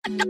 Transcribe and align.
Všechno 0.00 0.24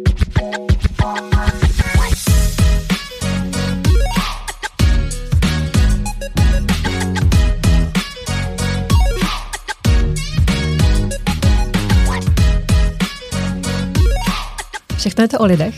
je 15.24 15.28
to 15.28 15.38
o 15.38 15.44
lidech 15.44 15.74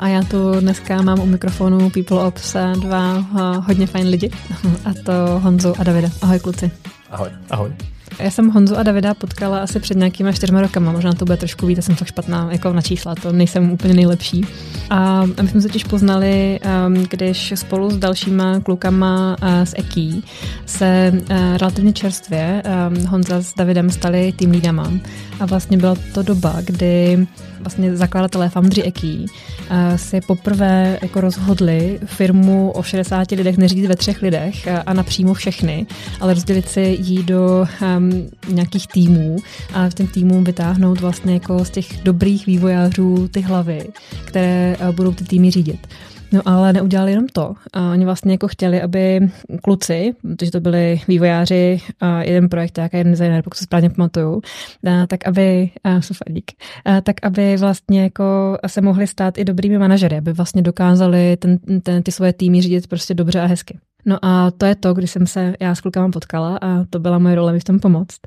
a, 0.00 0.08
já 0.08 0.22
tu 0.22 0.60
dneska 0.60 1.02
mám 1.02 1.20
u 1.20 1.26
mikrofonu 1.26 1.90
People 1.90 2.20
Ops 2.20 2.56
dva 2.80 3.18
hodně 3.66 3.86
fajn 3.86 4.08
lidi 4.08 4.30
a 4.84 4.94
to 5.04 5.40
Honzu 5.40 5.74
a 5.78 5.84
Davida. 5.84 6.08
Ahoj 6.22 6.38
kluci. 6.38 6.70
Ahoj. 7.10 7.30
Ahoj. 7.50 7.93
Já 8.18 8.30
jsem 8.30 8.50
Honzu 8.50 8.76
a 8.76 8.82
Davida 8.82 9.14
potkala 9.14 9.58
asi 9.58 9.80
před 9.80 9.96
nějakýma 9.96 10.32
čtyřma 10.32 10.60
rokama, 10.60 10.92
možná 10.92 11.12
to 11.12 11.24
bude 11.24 11.36
trošku 11.36 11.66
víc, 11.66 11.84
jsem 11.84 11.94
fakt 11.94 12.08
špatná 12.08 12.48
jako 12.52 12.72
na 12.72 12.82
čísla, 12.82 13.14
to 13.14 13.32
nejsem 13.32 13.70
úplně 13.70 13.94
nejlepší. 13.94 14.46
A 14.90 15.24
my 15.42 15.48
jsme 15.48 15.60
se 15.60 15.68
totiž 15.68 15.84
poznali, 15.84 16.60
um, 16.86 16.94
když 16.94 17.52
spolu 17.56 17.90
s 17.90 17.98
dalšíma 17.98 18.60
klukama 18.60 19.36
uh, 19.42 19.64
z 19.64 19.74
EKI 19.76 20.22
se 20.66 21.12
uh, 21.14 21.36
relativně 21.56 21.92
čerstvě 21.92 22.62
um, 22.90 23.06
Honza 23.06 23.42
s 23.42 23.54
Davidem 23.54 23.90
stali 23.90 24.32
tým 24.32 24.50
lídama. 24.50 24.92
A 25.40 25.46
vlastně 25.46 25.76
byla 25.76 25.96
to 26.14 26.22
doba, 26.22 26.56
kdy 26.64 27.26
vlastně 27.60 27.96
zakladatelé 27.96 28.48
foundry 28.48 28.82
EKI 28.82 29.18
uh, 29.18 29.96
si 29.96 30.20
poprvé 30.20 30.98
jako 31.02 31.20
rozhodli 31.20 32.00
firmu 32.04 32.70
o 32.70 32.82
60 32.82 33.30
lidech 33.30 33.56
neřídit 33.56 33.86
ve 33.86 33.96
třech 33.96 34.22
lidech 34.22 34.68
a 34.86 34.92
napřímo 34.92 35.34
všechny, 35.34 35.86
ale 36.20 36.34
rozdělit 36.34 36.68
si 36.68 36.96
ji 37.00 37.22
do 37.22 37.66
um, 37.98 38.28
nějakých 38.48 38.86
týmů 38.88 39.36
a 39.74 39.88
v 39.88 39.94
těm 39.94 40.06
týmům 40.06 40.44
vytáhnout 40.44 41.00
vlastně 41.00 41.34
jako 41.34 41.64
z 41.64 41.70
těch 41.70 42.02
dobrých 42.02 42.46
vývojářů 42.46 43.28
ty 43.28 43.40
hlavy, 43.40 43.88
které 44.24 44.76
uh, 44.80 44.94
budou 44.94 45.12
ty 45.12 45.24
týmy 45.24 45.50
řídit. 45.50 45.86
No 46.34 46.40
ale 46.44 46.72
neudělali 46.72 47.10
jenom 47.10 47.26
to. 47.32 47.54
A 47.72 47.90
oni 47.90 48.04
vlastně 48.04 48.32
jako 48.32 48.48
chtěli, 48.48 48.82
aby 48.82 49.20
kluci, 49.62 50.14
protože 50.22 50.50
to 50.50 50.60
byli 50.60 51.00
vývojáři 51.08 51.80
a 52.00 52.22
jeden 52.22 52.48
projekt, 52.48 52.78
jak 52.78 52.92
jeden 52.92 53.12
designer, 53.12 53.42
pokud 53.42 53.58
se 53.58 53.64
správně 53.64 53.90
pamatuju, 53.90 54.42
a, 54.86 55.06
tak 55.06 55.26
aby, 55.26 55.70
a, 55.84 56.00
dík, 56.28 56.52
a, 56.84 57.00
tak 57.00 57.16
aby 57.22 57.56
vlastně 57.56 58.02
jako 58.02 58.58
se 58.66 58.80
mohli 58.80 59.06
stát 59.06 59.38
i 59.38 59.44
dobrými 59.44 59.78
manažery, 59.78 60.16
aby 60.18 60.32
vlastně 60.32 60.62
dokázali 60.62 61.36
ten, 61.36 61.58
ten, 61.82 62.02
ty 62.02 62.12
svoje 62.12 62.32
týmy 62.32 62.62
řídit 62.62 62.86
prostě 62.86 63.14
dobře 63.14 63.40
a 63.40 63.46
hezky. 63.46 63.78
No 64.06 64.18
a 64.22 64.50
to 64.50 64.66
je 64.66 64.74
to, 64.74 64.94
kdy 64.94 65.06
jsem 65.06 65.26
se 65.26 65.54
já 65.60 65.74
s 65.74 65.80
klukama 65.80 66.10
potkala 66.10 66.58
a 66.62 66.84
to 66.90 66.98
byla 66.98 67.18
moje 67.18 67.34
role 67.34 67.52
mi 67.52 67.60
v 67.60 67.64
tom 67.64 67.80
pomoct. 67.80 68.20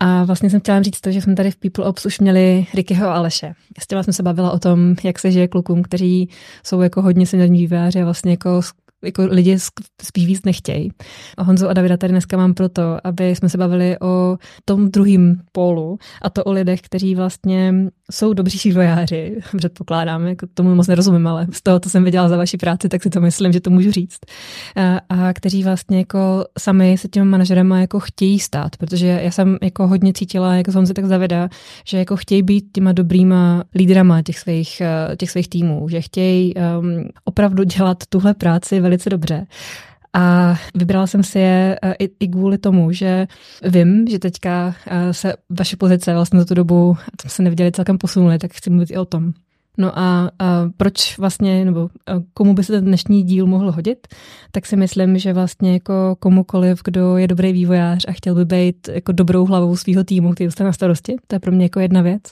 A 0.00 0.24
vlastně 0.24 0.50
jsem 0.50 0.60
chtěla 0.60 0.82
říct 0.82 1.00
to, 1.00 1.12
že 1.12 1.20
jsme 1.20 1.34
tady 1.34 1.50
v 1.50 1.56
People 1.56 1.84
Ops 1.84 2.06
už 2.06 2.20
měli 2.20 2.66
Rickyho 2.74 3.08
a 3.08 3.14
Aleše. 3.14 3.54
S 3.78 3.86
těma 3.86 4.02
jsem 4.02 4.14
se 4.14 4.22
bavila 4.22 4.52
o 4.52 4.58
tom, 4.58 4.94
jak 5.04 5.18
se 5.18 5.30
žije 5.30 5.48
klukům, 5.48 5.82
kteří 5.82 6.28
jsou 6.62 6.80
jako 6.80 7.02
hodně 7.02 7.26
seniorní 7.26 7.58
vývojáři 7.58 8.02
a 8.02 8.04
vlastně 8.04 8.30
jako 8.30 8.60
jako 9.04 9.26
lidi 9.30 9.58
spíš 10.02 10.26
víc 10.26 10.40
nechtějí. 10.44 10.90
Honzo 11.38 11.68
a 11.68 11.72
Davida 11.72 11.96
tady 11.96 12.10
dneska 12.10 12.36
mám 12.36 12.54
proto, 12.54 12.98
aby 13.04 13.30
jsme 13.30 13.48
se 13.48 13.58
bavili 13.58 13.96
o 14.00 14.36
tom 14.64 14.90
druhém 14.90 15.40
pólu 15.52 15.98
a 16.22 16.30
to 16.30 16.44
o 16.44 16.52
lidech, 16.52 16.80
kteří 16.80 17.14
vlastně 17.14 17.74
jsou 18.10 18.32
dobří 18.32 18.58
vývojáři, 18.64 19.38
předpokládám, 19.56 20.26
jako 20.26 20.46
tomu 20.54 20.74
moc 20.74 20.86
nerozumím, 20.86 21.26
ale 21.26 21.46
z 21.52 21.62
toho, 21.62 21.80
co 21.80 21.90
jsem 21.90 22.04
viděla 22.04 22.28
za 22.28 22.36
vaši 22.36 22.56
práci, 22.56 22.88
tak 22.88 23.02
si 23.02 23.10
to 23.10 23.20
myslím, 23.20 23.52
že 23.52 23.60
to 23.60 23.70
můžu 23.70 23.90
říct. 23.90 24.18
A, 24.76 25.00
a 25.08 25.32
kteří 25.32 25.64
vlastně 25.64 25.98
jako 25.98 26.44
sami 26.58 26.98
se 26.98 27.08
těm 27.08 27.28
manažerem 27.28 27.70
jako 27.70 28.00
chtějí 28.00 28.40
stát, 28.40 28.76
protože 28.76 29.06
já 29.06 29.30
jsem 29.30 29.58
jako 29.62 29.86
hodně 29.86 30.12
cítila, 30.12 30.54
jako 30.54 30.72
Honzi 30.72 30.94
tak 30.94 31.04
zaveda, 31.04 31.48
že 31.86 31.98
jako 31.98 32.16
chtějí 32.16 32.42
být 32.42 32.64
těma 32.72 32.92
dobrýma 32.92 33.64
lídrama 33.74 34.22
těch 34.22 34.38
svých, 34.38 34.82
těch 35.16 35.30
svých 35.30 35.48
týmů, 35.48 35.88
že 35.88 36.00
chtějí 36.00 36.54
um, 36.54 37.04
opravdu 37.24 37.64
dělat 37.64 37.98
tuhle 38.08 38.34
práci 38.34 38.80
velice 38.80 38.93
dobře. 39.10 39.46
A 40.12 40.54
vybrala 40.74 41.06
jsem 41.06 41.22
si 41.22 41.38
je 41.38 41.78
e, 41.82 41.92
i, 41.92 42.10
i 42.20 42.28
kvůli 42.28 42.58
tomu, 42.58 42.92
že 42.92 43.26
vím, 43.62 44.06
že 44.06 44.18
teďka 44.18 44.74
e, 44.86 45.14
se 45.14 45.34
vaše 45.50 45.76
pozice 45.76 46.14
vlastně 46.14 46.38
za 46.38 46.44
tu 46.44 46.54
dobu, 46.54 46.96
to 47.22 47.28
se 47.28 47.42
neviděli 47.42 47.72
celkem 47.72 47.98
posunuly, 47.98 48.38
tak 48.38 48.52
chci 48.52 48.70
mluvit 48.70 48.90
i 48.90 48.96
o 48.96 49.04
tom. 49.04 49.32
No 49.78 49.98
a, 49.98 50.30
a 50.38 50.70
proč 50.76 51.18
vlastně, 51.18 51.64
nebo 51.64 51.88
komu 52.34 52.54
by 52.54 52.64
se 52.64 52.72
ten 52.72 52.84
dnešní 52.84 53.22
díl 53.22 53.46
mohl 53.46 53.72
hodit, 53.72 54.06
tak 54.50 54.66
si 54.66 54.76
myslím, 54.76 55.18
že 55.18 55.32
vlastně 55.32 55.72
jako 55.72 56.16
komukoliv, 56.18 56.80
kdo 56.84 57.16
je 57.16 57.28
dobrý 57.28 57.52
vývojář 57.52 58.04
a 58.08 58.12
chtěl 58.12 58.34
by 58.34 58.44
být 58.44 58.88
jako 58.88 59.12
dobrou 59.12 59.46
hlavou 59.46 59.76
svého 59.76 60.04
týmu, 60.04 60.32
který 60.32 60.46
dostane 60.46 60.68
na 60.68 60.72
starosti, 60.72 61.16
to 61.26 61.36
je 61.36 61.40
pro 61.40 61.52
mě 61.52 61.64
jako 61.64 61.80
jedna 61.80 62.02
věc. 62.02 62.22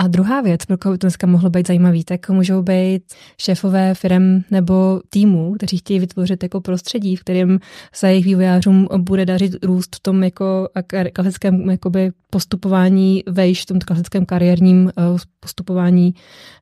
A 0.00 0.08
druhá 0.08 0.40
věc, 0.40 0.64
pro 0.64 0.78
koho 0.78 0.98
to 0.98 1.06
dneska 1.06 1.26
mohlo 1.26 1.50
být 1.50 1.66
zajímavý, 1.66 2.04
tak 2.04 2.28
můžou 2.28 2.62
být 2.62 3.02
šéfové 3.38 3.94
firm 3.94 4.42
nebo 4.50 5.00
týmů, 5.10 5.54
kteří 5.54 5.78
chtějí 5.78 6.00
vytvořit 6.00 6.42
jako 6.42 6.60
prostředí, 6.60 7.16
v 7.16 7.20
kterém 7.20 7.58
se 7.92 8.08
jejich 8.08 8.24
vývojářům 8.24 8.88
bude 8.96 9.26
dařit 9.26 9.64
růst 9.64 9.96
v 9.96 10.00
tom 10.00 10.24
jako 10.24 10.68
klasickém 11.12 11.70
jakoby 11.70 12.12
postupování 12.30 13.22
vejš, 13.26 13.62
v 13.62 13.66
tom 13.66 13.78
klasickém 13.78 14.26
kariérním 14.26 14.88
eh, 14.88 15.02
postupování 15.40 16.14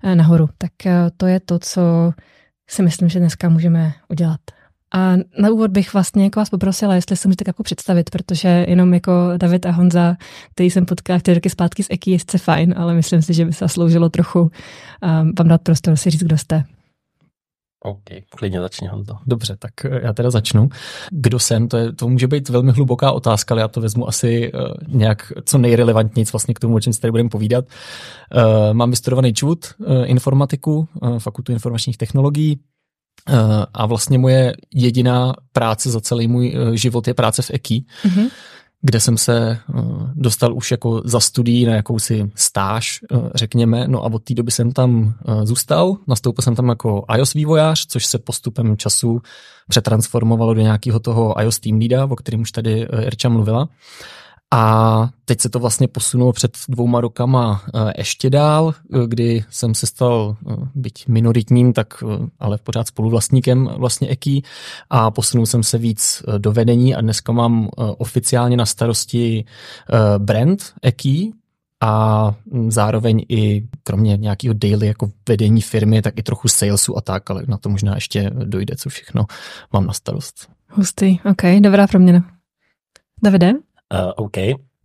eh, 0.02 0.14
nahoru. 0.14 0.48
Tak 0.58 0.86
eh, 0.86 1.10
to 1.16 1.26
je 1.26 1.40
to, 1.40 1.58
co 1.58 2.12
si 2.70 2.82
myslím, 2.82 3.08
že 3.08 3.18
dneska 3.18 3.48
můžeme 3.48 3.92
udělat. 4.08 4.40
A 4.96 5.16
na 5.38 5.50
úvod 5.50 5.70
bych 5.70 5.92
vlastně 5.92 6.24
jako 6.24 6.40
vás 6.40 6.50
poprosila, 6.50 6.94
jestli 6.94 7.16
se 7.16 7.28
můžete 7.28 7.44
jako 7.46 7.62
představit, 7.62 8.10
protože 8.10 8.64
jenom 8.68 8.94
jako 8.94 9.12
David 9.36 9.66
a 9.66 9.70
Honza, 9.70 10.16
který 10.52 10.70
jsem 10.70 10.86
potkala 10.86 11.20
ty 11.20 11.34
roky 11.34 11.50
zpátky 11.50 11.82
z 11.82 11.86
EKI, 11.90 12.10
je 12.10 12.18
sice 12.18 12.38
fajn, 12.38 12.74
ale 12.76 12.94
myslím 12.94 13.22
si, 13.22 13.34
že 13.34 13.44
by 13.44 13.52
se 13.52 13.64
zasloužilo 13.64 14.08
trochu 14.08 14.40
um, 14.40 14.50
vám 15.38 15.48
dát 15.48 15.62
prostor 15.62 15.96
si 15.96 16.10
říct, 16.10 16.22
kdo 16.22 16.38
jste. 16.38 16.64
OK, 17.84 18.02
klidně 18.30 18.60
začni 18.60 18.88
Honzo. 18.88 19.14
Dobře, 19.26 19.56
tak 19.58 19.84
eh, 19.84 20.00
já 20.02 20.12
teda 20.12 20.30
začnu. 20.30 20.68
Kdo 21.10 21.38
jsem, 21.38 21.68
to, 21.68 21.76
je, 21.76 21.92
to 21.92 22.08
může 22.08 22.28
být 22.28 22.48
velmi 22.48 22.72
hluboká 22.72 23.12
otázka, 23.12 23.54
ale 23.54 23.60
já 23.60 23.68
to 23.68 23.80
vezmu 23.80 24.08
asi 24.08 24.52
uh, 24.52 24.60
nějak 24.88 25.32
co 25.44 25.58
nejrelevantnější 25.58 26.32
vlastně 26.32 26.54
k 26.54 26.60
tomu, 26.60 26.74
o 26.74 26.80
čem 26.80 26.92
se 26.92 27.00
tady 27.00 27.10
budeme 27.10 27.28
povídat. 27.28 27.64
Uh, 27.64 28.74
mám 28.74 28.90
vystudovaný 28.90 29.34
ČUD, 29.34 29.66
uh, 29.78 29.86
informatiku, 30.04 30.88
uh, 31.02 31.18
fakultu 31.18 31.52
informačních 31.52 31.96
technologií, 31.96 32.60
a 33.74 33.86
vlastně 33.86 34.18
moje 34.18 34.54
jediná 34.74 35.34
práce 35.52 35.90
za 35.90 36.00
celý 36.00 36.28
můj 36.28 36.54
eh, 36.56 36.76
život 36.76 37.08
je 37.08 37.14
práce 37.14 37.42
v 37.42 37.50
EKI, 37.50 37.84
mm-hmm. 38.04 38.30
kde 38.82 39.00
jsem 39.00 39.18
se 39.18 39.50
eh, 39.50 39.82
dostal 40.14 40.54
už 40.54 40.70
jako 40.70 41.02
za 41.04 41.20
studií 41.20 41.66
na 41.66 41.74
jakousi 41.74 42.30
stáž, 42.34 43.00
řekněme, 43.34 43.88
no 43.88 44.04
a 44.04 44.06
od 44.12 44.24
té 44.24 44.34
doby 44.34 44.50
jsem 44.50 44.72
tam 44.72 45.14
zůstal, 45.42 45.96
nastoupil 46.06 46.42
jsem 46.42 46.54
tam 46.54 46.68
jako 46.68 47.04
iOS 47.16 47.32
vývojář, 47.32 47.86
což 47.86 48.06
se 48.06 48.18
postupem 48.18 48.76
času 48.76 49.20
přetransformovalo 49.68 50.54
do 50.54 50.60
nějakého 50.60 51.00
toho 51.00 51.42
iOS 51.42 51.60
team 51.60 51.78
leada, 51.78 52.04
o 52.04 52.16
kterém 52.16 52.40
už 52.40 52.52
tady 52.52 52.86
Erča 52.88 53.28
mluvila. 53.28 53.68
A 54.56 55.08
teď 55.24 55.40
se 55.40 55.48
to 55.48 55.58
vlastně 55.58 55.88
posunulo 55.88 56.32
před 56.32 56.52
dvouma 56.68 57.00
rokama 57.00 57.62
eh, 57.66 57.92
ještě 57.98 58.30
dál, 58.30 58.74
eh, 58.94 58.98
kdy 59.06 59.44
jsem 59.50 59.74
se 59.74 59.86
stal 59.86 60.36
eh, 60.50 60.54
byť 60.74 61.08
minoritním, 61.08 61.72
tak 61.72 62.04
ale 62.38 62.58
pořád 62.58 62.86
spoluvlastníkem 62.86 63.70
vlastně 63.76 64.08
EKI 64.08 64.42
a 64.90 65.10
posunul 65.10 65.46
jsem 65.46 65.62
se 65.62 65.78
víc 65.78 66.22
do 66.38 66.52
vedení 66.52 66.94
a 66.94 67.00
dneska 67.00 67.32
mám 67.32 67.68
oficiálně 67.76 68.56
na 68.56 68.66
starosti 68.66 69.44
brand 70.18 70.72
EKI, 70.82 71.32
a 71.80 72.34
hm, 72.52 72.70
zároveň 72.70 73.24
i 73.28 73.68
kromě 73.82 74.16
nějakého 74.16 74.54
daily 74.54 74.86
jako 74.86 75.10
vedení 75.28 75.60
firmy, 75.60 76.02
tak 76.02 76.18
i 76.18 76.22
trochu 76.22 76.48
salesu 76.48 76.98
a 76.98 77.00
tak, 77.00 77.30
ale 77.30 77.42
na 77.48 77.56
to 77.56 77.68
možná 77.68 77.94
ještě 77.94 78.30
dojde, 78.30 78.76
co 78.76 78.88
všechno 78.88 79.26
mám 79.72 79.86
na 79.86 79.92
starost. 79.92 80.48
Hustý, 80.68 81.18
ok, 81.30 81.42
dobrá 81.60 81.86
proměna. 81.86 82.30
Davide? 83.22 83.52
Uh, 83.94 84.12
OK, 84.16 84.36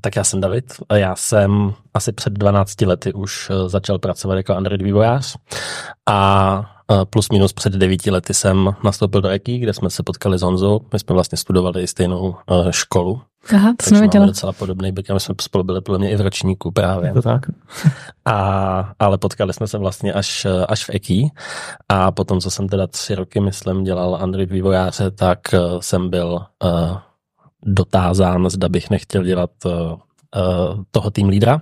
tak 0.01 0.15
já 0.15 0.23
jsem 0.23 0.41
David. 0.41 0.73
Já 0.93 1.15
jsem 1.15 1.73
asi 1.93 2.11
před 2.11 2.33
12 2.33 2.81
lety 2.81 3.13
už 3.13 3.49
eh, 3.49 3.69
začal 3.69 3.99
pracovat 3.99 4.35
jako 4.35 4.55
Android 4.55 4.81
vývojář 4.81 5.35
a 6.09 6.71
eh, 6.91 7.05
plus 7.05 7.29
minus 7.29 7.53
před 7.53 7.73
9 7.73 8.05
lety 8.05 8.33
jsem 8.33 8.75
nastoupil 8.83 9.21
do 9.21 9.29
EKI, 9.29 9.57
kde 9.57 9.73
jsme 9.73 9.89
se 9.89 10.03
potkali 10.03 10.39
s 10.39 10.41
Honzou. 10.41 10.79
My 10.93 10.99
jsme 10.99 11.13
vlastně 11.13 11.37
studovali 11.37 11.87
stejnou 11.87 12.35
školu. 12.69 13.21
Aha, 13.55 13.73
to 13.77 13.85
jsme 13.85 14.07
dělali. 14.07 14.29
docela 14.29 14.53
podobný 14.53 14.91
byt, 14.91 15.09
my 15.13 15.19
jsme 15.19 15.35
spolu 15.41 15.63
byli 15.63 15.81
podle 15.81 15.99
mě 15.99 16.11
i 16.11 16.15
v 16.15 16.21
ročníku 16.21 16.71
právě. 16.71 17.13
to 17.13 17.21
tak. 17.21 17.41
A, 18.25 18.93
ale 18.99 19.17
potkali 19.17 19.53
jsme 19.53 19.67
se 19.67 19.77
vlastně 19.77 20.13
až, 20.13 20.47
až 20.67 20.85
v 20.85 20.89
EKI 20.89 21.31
a 21.89 22.11
potom, 22.11 22.39
co 22.39 22.51
jsem 22.51 22.69
teda 22.69 22.87
tři 22.87 23.15
roky, 23.15 23.39
myslím, 23.39 23.83
dělal 23.83 24.15
Android 24.15 24.51
vývojáře, 24.51 25.11
tak 25.11 25.39
jsem 25.79 26.09
byl 26.09 26.45
uh, 26.63 26.97
dotázán, 27.65 28.49
zda 28.49 28.69
bych 28.69 28.89
nechtěl 28.89 29.23
dělat 29.23 29.51
uh, 29.65 29.71
toho 30.91 31.11
tým 31.11 31.29
lídra. 31.29 31.61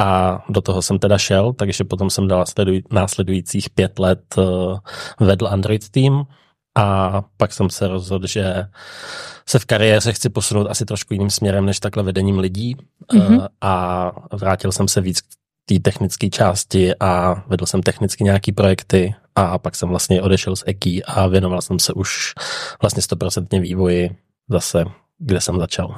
A 0.00 0.38
do 0.48 0.60
toho 0.60 0.82
jsem 0.82 0.98
teda 0.98 1.18
šel, 1.18 1.52
takže 1.52 1.84
potom 1.84 2.10
jsem 2.10 2.28
dal 2.28 2.44
následujících 2.90 3.70
pět 3.70 3.98
let 3.98 4.22
uh, 4.38 4.78
vedl 5.20 5.48
Android 5.48 5.88
tým. 5.88 6.24
A 6.78 7.22
pak 7.36 7.52
jsem 7.52 7.70
se 7.70 7.88
rozhodl, 7.88 8.26
že 8.26 8.66
se 9.48 9.58
v 9.58 9.64
kariéře 9.64 10.12
chci 10.12 10.28
posunout 10.28 10.66
asi 10.66 10.84
trošku 10.84 11.14
jiným 11.14 11.30
směrem 11.30 11.66
než 11.66 11.80
takhle 11.80 12.02
vedením 12.02 12.38
lidí. 12.38 12.76
Mm-hmm. 13.12 13.48
a 13.60 14.12
vrátil 14.32 14.72
jsem 14.72 14.88
se 14.88 15.00
víc 15.00 15.20
té 15.66 15.78
technické 15.78 16.30
části 16.30 16.94
a 17.00 17.42
vedl 17.46 17.66
jsem 17.66 17.82
technicky 17.82 18.24
nějaký 18.24 18.52
projekty. 18.52 19.14
A 19.34 19.58
pak 19.58 19.76
jsem 19.76 19.88
vlastně 19.88 20.22
odešel 20.22 20.56
z 20.56 20.64
EKI 20.66 21.02
a 21.04 21.26
věnoval 21.26 21.62
jsem 21.62 21.78
se 21.78 21.92
už 21.92 22.32
vlastně 22.82 23.02
stoprocentně 23.02 23.60
vývoji 23.60 24.16
zase, 24.50 24.84
kde 25.18 25.40
jsem 25.40 25.58
začal. 25.58 25.94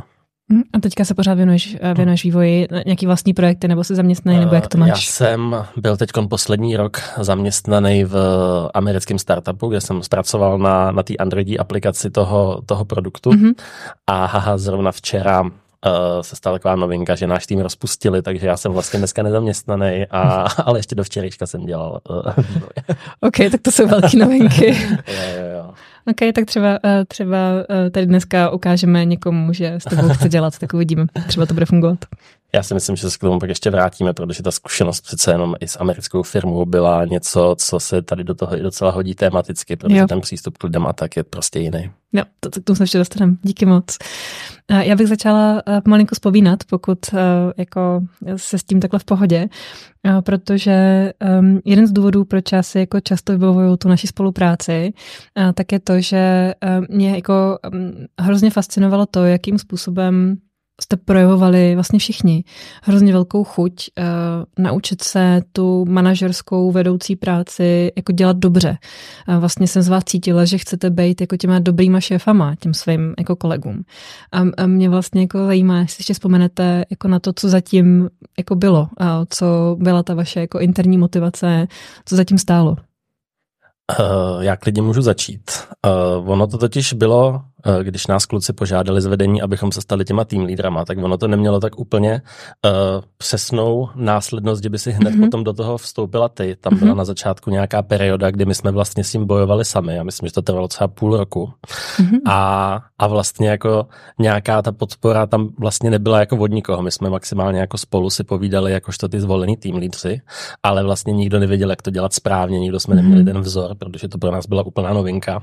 Hm, 0.52 0.62
a 0.72 0.78
teďka 0.80 1.04
se 1.04 1.14
pořád 1.14 1.34
věnuješ, 1.34 1.76
eh, 1.80 1.94
věnuješ 1.94 2.24
vývoji 2.24 2.68
nějaký 2.86 3.06
vlastní 3.06 3.34
projekty, 3.34 3.68
nebo 3.68 3.84
jsi 3.84 3.94
zaměstnaný, 3.94 4.38
nebo 4.40 4.54
jak 4.54 4.68
to 4.68 4.78
máš? 4.78 4.88
Já 4.88 4.96
jsem 4.96 5.56
byl 5.76 5.96
teď 5.96 6.10
poslední 6.28 6.76
rok 6.76 7.02
zaměstnaný 7.20 8.04
v 8.04 8.16
americkém 8.74 9.18
startupu, 9.18 9.68
kde 9.68 9.80
jsem 9.80 10.02
zpracoval 10.02 10.58
na, 10.58 10.92
na 10.92 11.02
té 11.02 11.16
Androidí 11.16 11.58
aplikaci 11.58 12.10
toho, 12.10 12.62
toho 12.66 12.84
produktu. 12.84 13.30
Mm-hmm. 13.30 13.54
A 14.06 14.26
haha, 14.26 14.58
zrovna 14.58 14.92
včera 14.92 15.42
uh, 15.42 15.50
se 16.20 16.36
stala 16.36 16.58
taková 16.58 16.76
novinka, 16.76 17.14
že 17.14 17.26
náš 17.26 17.46
tým 17.46 17.60
rozpustili, 17.60 18.22
takže 18.22 18.46
já 18.46 18.56
jsem 18.56 18.72
vlastně 18.72 18.98
dneska 18.98 19.22
nezaměstnaný, 19.22 20.06
a, 20.10 20.46
ale 20.64 20.78
ještě 20.78 20.94
do 20.94 21.04
včerejška 21.04 21.46
jsem 21.46 21.66
dělal. 21.66 22.00
Uh, 22.10 22.32
OK, 23.20 23.36
tak 23.50 23.60
to 23.62 23.72
jsou 23.72 23.86
velké 23.86 24.16
novinky. 24.16 24.66
jo, 25.06 25.22
jo, 25.38 25.44
jo. 25.56 25.57
OK, 26.10 26.32
tak 26.34 26.44
třeba, 26.44 26.78
eh, 26.84 27.04
třeba 27.04 27.36
eh, 27.70 27.90
tady 27.90 28.06
dneska 28.06 28.50
ukážeme 28.50 29.04
někomu, 29.04 29.52
že 29.52 29.74
s 29.74 29.84
tebou 29.84 30.08
chce 30.08 30.28
dělat, 30.28 30.58
tak 30.58 30.74
uvidíme. 30.74 31.06
Třeba 31.26 31.46
to 31.46 31.54
bude 31.54 31.66
fungovat. 31.66 31.98
Já 32.54 32.62
si 32.62 32.74
myslím, 32.74 32.96
že 32.96 33.10
se 33.10 33.18
k 33.18 33.20
tomu 33.20 33.38
pak 33.38 33.48
ještě 33.48 33.70
vrátíme, 33.70 34.12
protože 34.12 34.42
ta 34.42 34.50
zkušenost 34.50 35.00
přece 35.00 35.30
jenom 35.30 35.54
i 35.60 35.68
s 35.68 35.80
americkou 35.80 36.22
firmou 36.22 36.64
byla 36.64 37.04
něco, 37.04 37.54
co 37.58 37.80
se 37.80 38.02
tady 38.02 38.24
do 38.24 38.34
toho 38.34 38.58
i 38.58 38.62
docela 38.62 38.90
hodí 38.90 39.14
tematicky, 39.14 39.76
protože 39.76 39.96
jo. 39.96 40.06
ten 40.06 40.20
přístup 40.20 40.58
k 40.58 40.64
lidem 40.64 40.86
a 40.86 40.92
tak 40.92 41.16
je 41.16 41.24
prostě 41.24 41.58
jiný. 41.58 41.90
Jo, 42.12 42.22
to, 42.40 42.50
to, 42.50 42.60
to 42.60 42.74
se 42.74 42.82
ještě 42.82 42.98
dostaneme. 42.98 43.36
Díky 43.42 43.66
moc. 43.66 43.96
Já 44.82 44.96
bych 44.96 45.08
začala 45.08 45.62
malinko 45.86 46.14
vzpomínat, 46.14 46.58
pokud 46.70 46.98
eh, 47.14 47.18
jako 47.56 48.00
se 48.36 48.58
s 48.58 48.64
tím 48.64 48.80
takhle 48.80 48.98
v 48.98 49.04
pohodě, 49.04 49.48
protože 50.24 51.12
ehm, 51.20 51.60
jeden 51.64 51.86
z 51.86 51.92
důvodů, 51.92 52.24
proč 52.24 52.52
já 52.52 52.62
si 52.62 52.78
jako 52.78 53.00
často 53.00 53.32
vybavuju 53.32 53.76
tu 53.76 53.88
naši 53.88 54.06
spolupráci, 54.06 54.92
tak 55.54 55.72
je 55.72 55.80
to, 55.80 56.00
že 56.00 56.54
mě 56.88 57.14
jako 57.14 57.58
ehm, 57.62 58.06
hrozně 58.20 58.50
fascinovalo 58.50 59.06
to, 59.06 59.24
jakým 59.24 59.58
způsobem 59.58 60.36
jste 60.80 60.96
projevovali 60.96 61.74
vlastně 61.74 61.98
všichni 61.98 62.44
hrozně 62.82 63.12
velkou 63.12 63.44
chuť 63.44 63.88
uh, 63.98 64.64
naučit 64.64 65.02
se 65.02 65.40
tu 65.52 65.84
manažerskou 65.84 66.72
vedoucí 66.72 67.16
práci 67.16 67.92
jako 67.96 68.12
dělat 68.12 68.36
dobře. 68.36 68.78
Uh, 69.28 69.36
vlastně 69.36 69.68
jsem 69.68 69.82
z 69.82 69.88
vás 69.88 70.04
cítila, 70.04 70.44
že 70.44 70.58
chcete 70.58 70.90
být 70.90 71.20
jako 71.20 71.36
těma 71.36 71.58
dobrýma 71.58 72.00
šéfama, 72.00 72.54
těm 72.60 72.74
svým 72.74 73.14
jako 73.18 73.36
kolegům. 73.36 73.84
A, 74.32 74.42
a 74.56 74.66
mě 74.66 74.88
vlastně 74.88 75.20
jako 75.20 75.46
zajímá, 75.46 75.78
jestli 75.78 76.00
ještě 76.00 76.14
vzpomenete 76.14 76.84
jako 76.90 77.08
na 77.08 77.18
to, 77.18 77.32
co 77.32 77.48
zatím 77.48 78.08
jako 78.38 78.54
bylo, 78.54 78.80
uh, 78.80 79.06
co 79.28 79.76
byla 79.78 80.02
ta 80.02 80.14
vaše 80.14 80.40
jako 80.40 80.60
interní 80.60 80.98
motivace, 80.98 81.66
co 82.04 82.16
zatím 82.16 82.38
stálo. 82.38 82.76
Uh, 84.00 84.42
já 84.42 84.56
klidně 84.56 84.82
můžu 84.82 85.02
začít. 85.02 85.50
Uh, 86.20 86.30
ono 86.30 86.46
to 86.46 86.58
totiž 86.58 86.92
bylo 86.92 87.42
když 87.82 88.06
nás 88.06 88.26
kluci 88.26 88.52
požádali 88.52 89.00
z 89.00 89.06
vedení, 89.06 89.42
abychom 89.42 89.72
se 89.72 89.80
stali 89.80 90.04
těma 90.04 90.24
tým 90.24 90.44
lídrama, 90.44 90.84
tak 90.84 90.98
ono 90.98 91.18
to 91.18 91.28
nemělo 91.28 91.60
tak 91.60 91.78
úplně 91.78 92.22
uh, 92.64 92.70
přesnou 93.18 93.88
následnost, 93.94 94.62
že 94.62 94.70
by 94.70 94.78
si 94.78 94.92
hned 94.92 95.14
mm-hmm. 95.14 95.24
potom 95.24 95.44
do 95.44 95.52
toho 95.52 95.78
vstoupila 95.78 96.28
ty. 96.28 96.56
Tam 96.60 96.72
mm-hmm. 96.72 96.78
byla 96.78 96.94
na 96.94 97.04
začátku 97.04 97.50
nějaká 97.50 97.82
perioda, 97.82 98.30
kdy 98.30 98.44
my 98.44 98.54
jsme 98.54 98.70
vlastně 98.70 99.04
s 99.04 99.12
tím 99.12 99.26
bojovali 99.26 99.64
sami. 99.64 99.94
Já 99.94 100.02
myslím, 100.02 100.26
že 100.26 100.32
to 100.32 100.42
trvalo 100.42 100.68
třeba 100.68 100.88
půl 100.88 101.16
roku. 101.16 101.50
Mm-hmm. 101.96 102.18
A, 102.26 102.80
a 102.98 103.06
vlastně 103.06 103.48
jako 103.48 103.86
nějaká 104.18 104.62
ta 104.62 104.72
podpora 104.72 105.26
tam 105.26 105.48
vlastně 105.58 105.90
nebyla 105.90 106.20
jako 106.20 106.36
od 106.36 106.50
nikoho. 106.50 106.82
My 106.82 106.90
jsme 106.90 107.10
maximálně 107.10 107.60
jako 107.60 107.78
spolu 107.78 108.10
si 108.10 108.24
povídali 108.24 108.72
jakožto 108.72 109.08
ty 109.08 109.20
zvolení 109.20 109.56
tým 109.56 109.76
lídři, 109.76 110.20
ale 110.62 110.82
vlastně 110.82 111.12
nikdo 111.12 111.38
nevěděl, 111.38 111.70
jak 111.70 111.82
to 111.82 111.90
dělat 111.90 112.14
správně, 112.14 112.60
nikdo 112.60 112.80
jsme 112.80 112.94
mm-hmm. 112.94 113.02
neměli 113.02 113.24
ten 113.24 113.40
vzor, 113.40 113.74
protože 113.74 114.08
to 114.08 114.18
pro 114.18 114.30
nás 114.30 114.46
byla 114.46 114.66
úplná 114.66 114.92
novinka. 114.92 115.42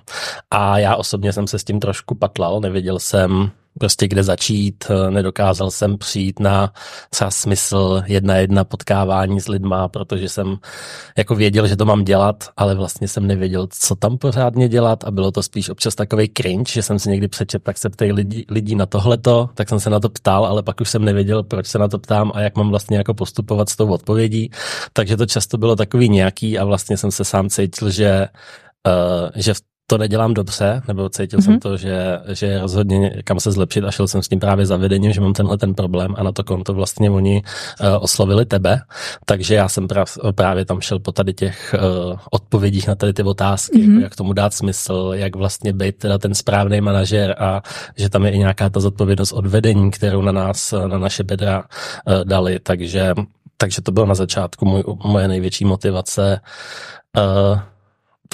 A 0.52 0.78
já 0.78 0.96
osobně 0.96 1.34
jsem 1.34 1.48
se 1.48 1.60
s 1.60 1.64
tím 1.64 1.80
trošku 1.80 2.05
trošku 2.06 2.19
patlal, 2.19 2.60
nevěděl 2.62 3.00
jsem 3.00 3.52
prostě 3.80 4.07
kde 4.07 4.24
začít, 4.24 4.86
nedokázal 5.10 5.72
jsem 5.72 5.98
přijít 5.98 6.40
na 6.40 6.74
třeba 7.10 7.31
smysl 7.31 8.04
jedna 8.06 8.36
jedna 8.36 8.63
potkávání 8.63 9.42
s 9.42 9.48
lidma, 9.48 9.88
protože 9.88 10.30
jsem 10.30 10.57
jako 11.18 11.36
věděl, 11.36 11.68
že 11.68 11.75
to 11.75 11.86
mám 11.86 12.04
dělat, 12.04 12.50
ale 12.57 12.75
vlastně 12.75 13.07
jsem 13.07 13.28
nevěděl, 13.28 13.68
co 13.69 13.96
tam 13.96 14.18
pořádně 14.18 14.69
dělat 14.69 15.04
a 15.04 15.12
bylo 15.12 15.31
to 15.31 15.44
spíš 15.44 15.69
občas 15.69 15.96
takový 15.96 16.30
cringe, 16.38 16.72
že 16.72 16.81
jsem 16.81 17.00
si 17.00 17.10
někdy 17.10 17.28
přečet, 17.28 17.63
tak 17.63 17.78
se 17.78 17.90
ptají 17.90 18.12
lidi, 18.12 18.46
lidí 18.50 18.75
na 18.75 18.86
tohleto, 18.86 19.50
tak 19.54 19.69
jsem 19.69 19.80
se 19.80 19.90
na 19.90 20.00
to 20.00 20.10
ptal, 20.10 20.46
ale 20.46 20.63
pak 20.63 20.81
už 20.81 20.90
jsem 20.90 21.06
nevěděl, 21.06 21.44
proč 21.44 21.68
se 21.68 21.80
na 21.80 21.88
to 21.88 22.00
ptám 22.00 22.31
a 22.36 22.42
jak 22.42 22.56
mám 22.58 22.69
vlastně 22.69 22.98
jako 22.98 23.13
postupovat 23.13 23.69
s 23.69 23.75
tou 23.75 23.90
odpovědí, 23.90 24.51
takže 24.94 25.18
to 25.18 25.25
často 25.25 25.58
bylo 25.58 25.75
takový 25.75 26.10
nějaký 26.10 26.60
a 26.60 26.66
vlastně 26.66 26.98
jsem 26.98 27.12
se 27.12 27.25
sám 27.25 27.50
cítil, 27.50 27.90
že 27.90 28.28
Uh, 28.88 29.30
že 29.36 29.54
v 29.54 29.62
to 29.88 29.98
nedělám 29.98 30.34
dobře, 30.34 30.82
nebo 30.88 31.10
cítil 31.10 31.40
mm-hmm. 31.40 31.44
jsem 31.44 31.54
mhm. 31.54 31.60
to, 31.60 31.78
že, 31.78 32.20
že 32.32 32.60
rozhodně 32.60 33.22
kam 33.24 33.40
se 33.40 33.52
zlepšit 33.52 33.84
a 33.84 33.92
šel 33.92 34.08
jsem 34.08 34.24
s 34.24 34.28
tím 34.28 34.40
právě 34.40 34.66
zavedením, 34.66 35.14
že 35.14 35.22
mám 35.22 35.34
tenhle 35.34 35.58
ten 35.58 35.74
problém 35.74 36.16
a 36.18 36.24
na 36.24 36.32
to 36.32 36.44
konto 36.44 36.74
vlastně 36.74 37.12
oni 37.12 37.44
uh, 37.44 37.88
oslovili 38.00 38.46
tebe, 38.46 38.82
takže 39.26 39.56
já 39.56 39.70
jsem 39.70 39.88
prav, 39.88 40.18
právě 40.36 40.66
tam 40.66 40.82
šel 40.82 41.00
po 41.00 41.12
tady 41.12 41.34
těch 41.34 41.76
uh, 41.78 42.18
odpovědích 42.32 42.88
na 42.88 42.96
tady 42.96 43.14
ty 43.14 43.24
otázky, 43.24 43.78
mm-hmm. 43.78 44.02
jak 44.02 44.16
tomu 44.16 44.34
dát 44.34 44.54
smysl, 44.54 45.12
jak 45.14 45.36
vlastně 45.36 45.74
být 45.74 45.98
teda 45.98 46.18
ten 46.18 46.34
správný 46.36 46.82
manažer 46.82 47.36
a 47.40 47.62
že 47.98 48.10
tam 48.10 48.26
je 48.26 48.32
i 48.32 48.38
nějaká 48.38 48.70
ta 48.70 48.80
zodpovědnost 48.80 49.32
od 49.32 49.46
vedení, 49.46 49.92
kterou 49.92 50.22
na 50.22 50.32
nás, 50.32 50.74
na 50.88 50.98
naše 50.98 51.24
bedra 51.24 51.64
uh, 51.64 52.24
dali, 52.24 52.60
takže, 52.60 53.14
takže 53.58 53.82
to 53.82 53.92
bylo 53.92 54.06
na 54.06 54.16
začátku 54.16 54.66
můj, 54.66 54.84
moje 55.04 55.28
největší 55.28 55.66
motivace 55.66 56.40
uh, 57.18 57.60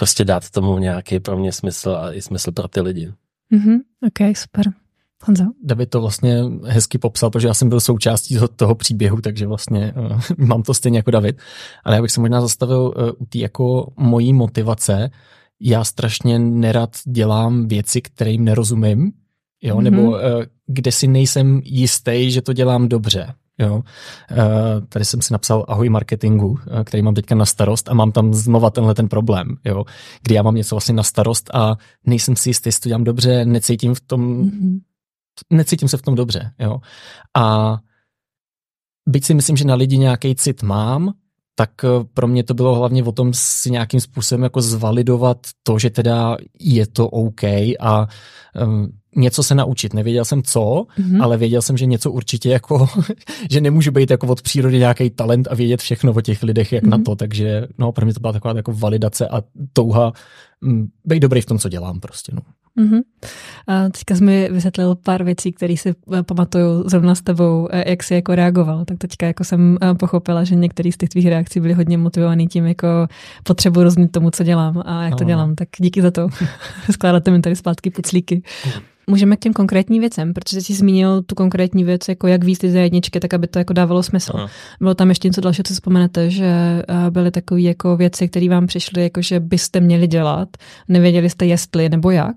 prostě 0.01 0.25
dát 0.25 0.49
tomu 0.49 0.77
nějaký 0.77 1.19
pro 1.19 1.37
mě 1.37 1.51
smysl 1.51 1.89
a 1.89 2.13
i 2.13 2.21
smysl 2.21 2.51
pro 2.51 2.67
ty 2.67 2.81
lidi. 2.81 3.13
Mm-hmm, 3.53 3.79
ok, 4.07 4.37
super. 4.37 4.73
Honzo? 5.23 5.43
David 5.63 5.89
to 5.89 6.01
vlastně 6.01 6.43
hezky 6.65 6.97
popsal, 6.97 7.29
protože 7.29 7.47
já 7.47 7.53
jsem 7.53 7.69
byl 7.69 7.79
součástí 7.79 8.37
toho 8.55 8.75
příběhu, 8.75 9.21
takže 9.21 9.47
vlastně 9.47 9.93
uh, 9.93 10.21
mám 10.47 10.63
to 10.63 10.73
stejně 10.73 10.99
jako 10.99 11.11
David. 11.11 11.37
Ale 11.83 11.95
já 11.95 12.01
bych 12.01 12.11
se 12.11 12.21
možná 12.21 12.41
zastavil 12.41 12.81
uh, 12.81 13.09
u 13.17 13.25
té 13.25 13.37
jako 13.37 13.93
mojí 13.97 14.33
motivace. 14.33 15.11
Já 15.59 15.83
strašně 15.83 16.39
nerad 16.39 16.89
dělám 17.07 17.67
věci, 17.67 18.01
kterým 18.01 18.45
nerozumím, 18.45 19.11
jo, 19.61 19.77
mm-hmm. 19.77 19.81
nebo 19.81 20.01
uh, 20.01 20.17
kde 20.67 20.91
si 20.91 21.07
nejsem 21.07 21.61
jistý, 21.63 22.31
že 22.31 22.41
to 22.41 22.53
dělám 22.53 22.87
dobře. 22.87 23.33
Jo. 23.61 23.83
Eh, 24.31 24.35
tady 24.89 25.05
jsem 25.05 25.21
si 25.21 25.33
napsal 25.33 25.65
ahoj 25.67 25.89
marketingu, 25.89 26.59
eh, 26.59 26.83
který 26.83 27.03
mám 27.03 27.13
teďka 27.13 27.35
na 27.35 27.45
starost 27.45 27.89
a 27.89 27.93
mám 27.93 28.11
tam 28.11 28.33
znova 28.33 28.69
tenhle 28.69 28.95
ten 28.95 29.07
problém, 29.07 29.47
jo. 29.65 29.83
kdy 30.23 30.35
já 30.35 30.43
mám 30.43 30.55
něco 30.55 30.75
vlastně 30.75 30.93
na 30.93 31.03
starost 31.03 31.49
a 31.53 31.75
nejsem 32.05 32.35
si 32.35 32.49
jistý, 32.49 32.67
jestli 32.67 32.81
to 32.81 32.89
dělám 32.89 33.03
dobře, 33.03 33.45
necítím 33.45 33.95
v 33.95 34.01
tom, 34.01 34.43
mm-hmm. 34.43 34.79
necítím 35.49 35.87
se 35.87 35.97
v 35.97 36.01
tom 36.01 36.15
dobře. 36.15 36.51
Jo. 36.59 36.79
A 37.37 37.77
byť 39.09 39.25
si 39.25 39.33
myslím, 39.33 39.57
že 39.57 39.65
na 39.65 39.75
lidi 39.75 39.97
nějaký 39.97 40.35
cit 40.35 40.63
mám, 40.63 41.13
tak 41.55 41.71
eh, 41.83 41.87
pro 42.13 42.27
mě 42.27 42.43
to 42.43 42.53
bylo 42.53 42.75
hlavně 42.75 43.03
o 43.03 43.11
tom 43.11 43.31
si 43.33 43.71
nějakým 43.71 43.99
způsobem 43.99 44.43
jako 44.43 44.61
zvalidovat 44.61 45.37
to, 45.63 45.79
že 45.79 45.89
teda 45.89 46.37
je 46.59 46.87
to 46.87 47.09
OK 47.09 47.43
a 47.79 48.07
um, 48.65 49.00
něco 49.15 49.43
se 49.43 49.55
naučit. 49.55 49.93
Nevěděl 49.93 50.25
jsem 50.25 50.43
co, 50.43 50.59
mm-hmm. 50.59 51.23
ale 51.23 51.37
věděl 51.37 51.61
jsem, 51.61 51.77
že 51.77 51.85
něco 51.85 52.11
určitě 52.11 52.49
jako, 52.49 52.87
že 53.51 53.61
nemůžu 53.61 53.91
být 53.91 54.11
jako 54.11 54.27
od 54.27 54.41
přírody 54.41 54.77
nějaký 54.77 55.09
talent 55.09 55.47
a 55.51 55.55
vědět 55.55 55.81
všechno 55.81 56.13
o 56.13 56.21
těch 56.21 56.43
lidech, 56.43 56.73
jak 56.73 56.83
mm-hmm. 56.83 56.89
na 56.89 56.97
to, 56.97 57.15
takže 57.15 57.67
no, 57.77 57.91
pro 57.91 58.05
mě 58.05 58.13
to 58.13 58.19
byla 58.19 58.33
taková 58.33 58.53
jako 58.55 58.73
validace 58.73 59.27
a 59.27 59.43
touha 59.73 60.13
m, 60.63 60.87
být 61.05 61.19
dobrý 61.19 61.41
v 61.41 61.45
tom, 61.45 61.59
co 61.59 61.69
dělám 61.69 61.99
prostě. 61.99 62.31
No. 62.35 62.41
Mm-hmm. 62.79 63.01
A 63.67 63.89
teďka 63.89 64.15
jsi 64.15 64.23
mi 64.23 64.49
vysvětlil 64.51 64.95
pár 64.95 65.23
věcí, 65.23 65.51
které 65.51 65.77
si 65.77 65.89
eh, 65.89 66.23
pamatuju 66.23 66.89
zrovna 66.89 67.15
s 67.15 67.21
tebou, 67.21 67.67
eh, 67.71 67.89
jak 67.89 68.03
jsi 68.03 68.13
jako 68.13 68.35
reagoval. 68.35 68.85
Tak 68.85 68.97
teďka 68.97 69.25
jako 69.25 69.43
jsem 69.43 69.77
eh, 69.81 69.95
pochopila, 69.95 70.43
že 70.43 70.55
některé 70.55 70.91
z 70.91 70.97
těch 70.97 71.09
tvých 71.09 71.27
reakcí 71.27 71.59
byly 71.59 71.73
hodně 71.73 71.97
motivovaný 71.97 72.47
tím, 72.47 72.65
jako 72.65 72.87
potřebu 73.43 73.83
rozumět 73.83 74.11
tomu, 74.11 74.31
co 74.31 74.43
dělám 74.43 74.83
a 74.85 75.03
jak 75.03 75.15
to 75.15 75.23
dělám. 75.23 75.55
Tak 75.55 75.67
díky 75.77 76.01
za 76.01 76.11
to. 76.11 76.27
Skládáte 76.91 77.31
mi 77.31 77.41
tady 77.41 77.55
zpátky 77.55 77.89
puclíky. 77.89 78.43
Můžeme 79.11 79.35
k 79.35 79.39
těm 79.39 79.53
konkrétním 79.53 79.99
věcem, 79.99 80.33
protože 80.33 80.61
jsi 80.61 80.73
zmínil 80.73 81.21
tu 81.21 81.35
konkrétní 81.35 81.83
věc, 81.83 82.07
jako 82.07 82.27
jak 82.27 82.43
víc 82.43 82.61
ze 82.61 82.79
jedničky, 82.79 83.19
tak 83.19 83.33
aby 83.33 83.47
to 83.47 83.59
jako 83.59 83.73
dávalo 83.73 84.03
smysl. 84.03 84.31
Aha. 84.35 84.47
Bylo 84.79 84.95
tam 84.95 85.09
ještě 85.09 85.27
něco 85.27 85.41
dalšího, 85.41 85.63
co 85.63 85.73
vzpomenete, 85.73 86.29
že 86.29 86.81
byly 87.09 87.31
takové 87.31 87.61
jako 87.61 87.97
věci, 87.97 88.29
které 88.29 88.49
vám 88.49 88.67
přišly, 88.67 89.03
jako 89.03 89.21
že 89.21 89.39
byste 89.39 89.79
měli 89.79 90.07
dělat, 90.07 90.49
nevěděli 90.87 91.29
jste 91.29 91.45
jestli 91.45 91.89
nebo 91.89 92.11
jak. 92.11 92.35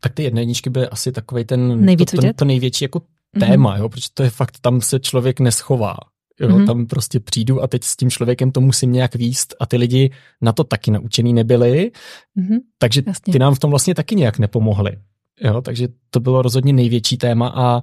Tak 0.00 0.14
ty 0.14 0.22
jedničky 0.22 0.70
byly 0.70 0.88
asi 0.88 1.12
takový 1.12 1.44
ten 1.44 1.84
Nejvíc 1.84 2.10
to, 2.10 2.22
to, 2.22 2.32
to 2.36 2.44
největší 2.44 2.84
jako 2.84 3.02
mhm. 3.36 3.46
téma, 3.46 3.76
mm-hmm. 3.76 3.80
jo, 3.80 3.88
protože 3.88 4.08
to 4.14 4.22
je 4.22 4.30
fakt, 4.30 4.58
tam 4.60 4.80
se 4.80 5.00
člověk 5.00 5.40
neschová. 5.40 5.96
Jo, 6.40 6.48
mm-hmm. 6.48 6.66
Tam 6.66 6.86
prostě 6.86 7.20
přijdu 7.20 7.62
a 7.62 7.66
teď 7.66 7.84
s 7.84 7.96
tím 7.96 8.10
člověkem 8.10 8.52
to 8.52 8.60
musím 8.60 8.92
nějak 8.92 9.14
výst 9.14 9.54
a 9.60 9.66
ty 9.66 9.76
lidi 9.76 10.10
na 10.42 10.52
to 10.52 10.64
taky 10.64 10.90
naučený 10.90 11.32
nebyli, 11.32 11.90
mm-hmm. 12.38 12.58
takže 12.78 13.02
Jasně. 13.06 13.32
ty 13.32 13.38
nám 13.38 13.54
v 13.54 13.58
tom 13.58 13.70
vlastně 13.70 13.94
taky 13.94 14.14
nějak 14.14 14.38
nepomohli. 14.38 14.96
Jo, 15.40 15.62
takže 15.62 15.88
to 16.10 16.20
bylo 16.20 16.42
rozhodně 16.42 16.72
největší 16.72 17.16
téma 17.16 17.52
a 17.56 17.82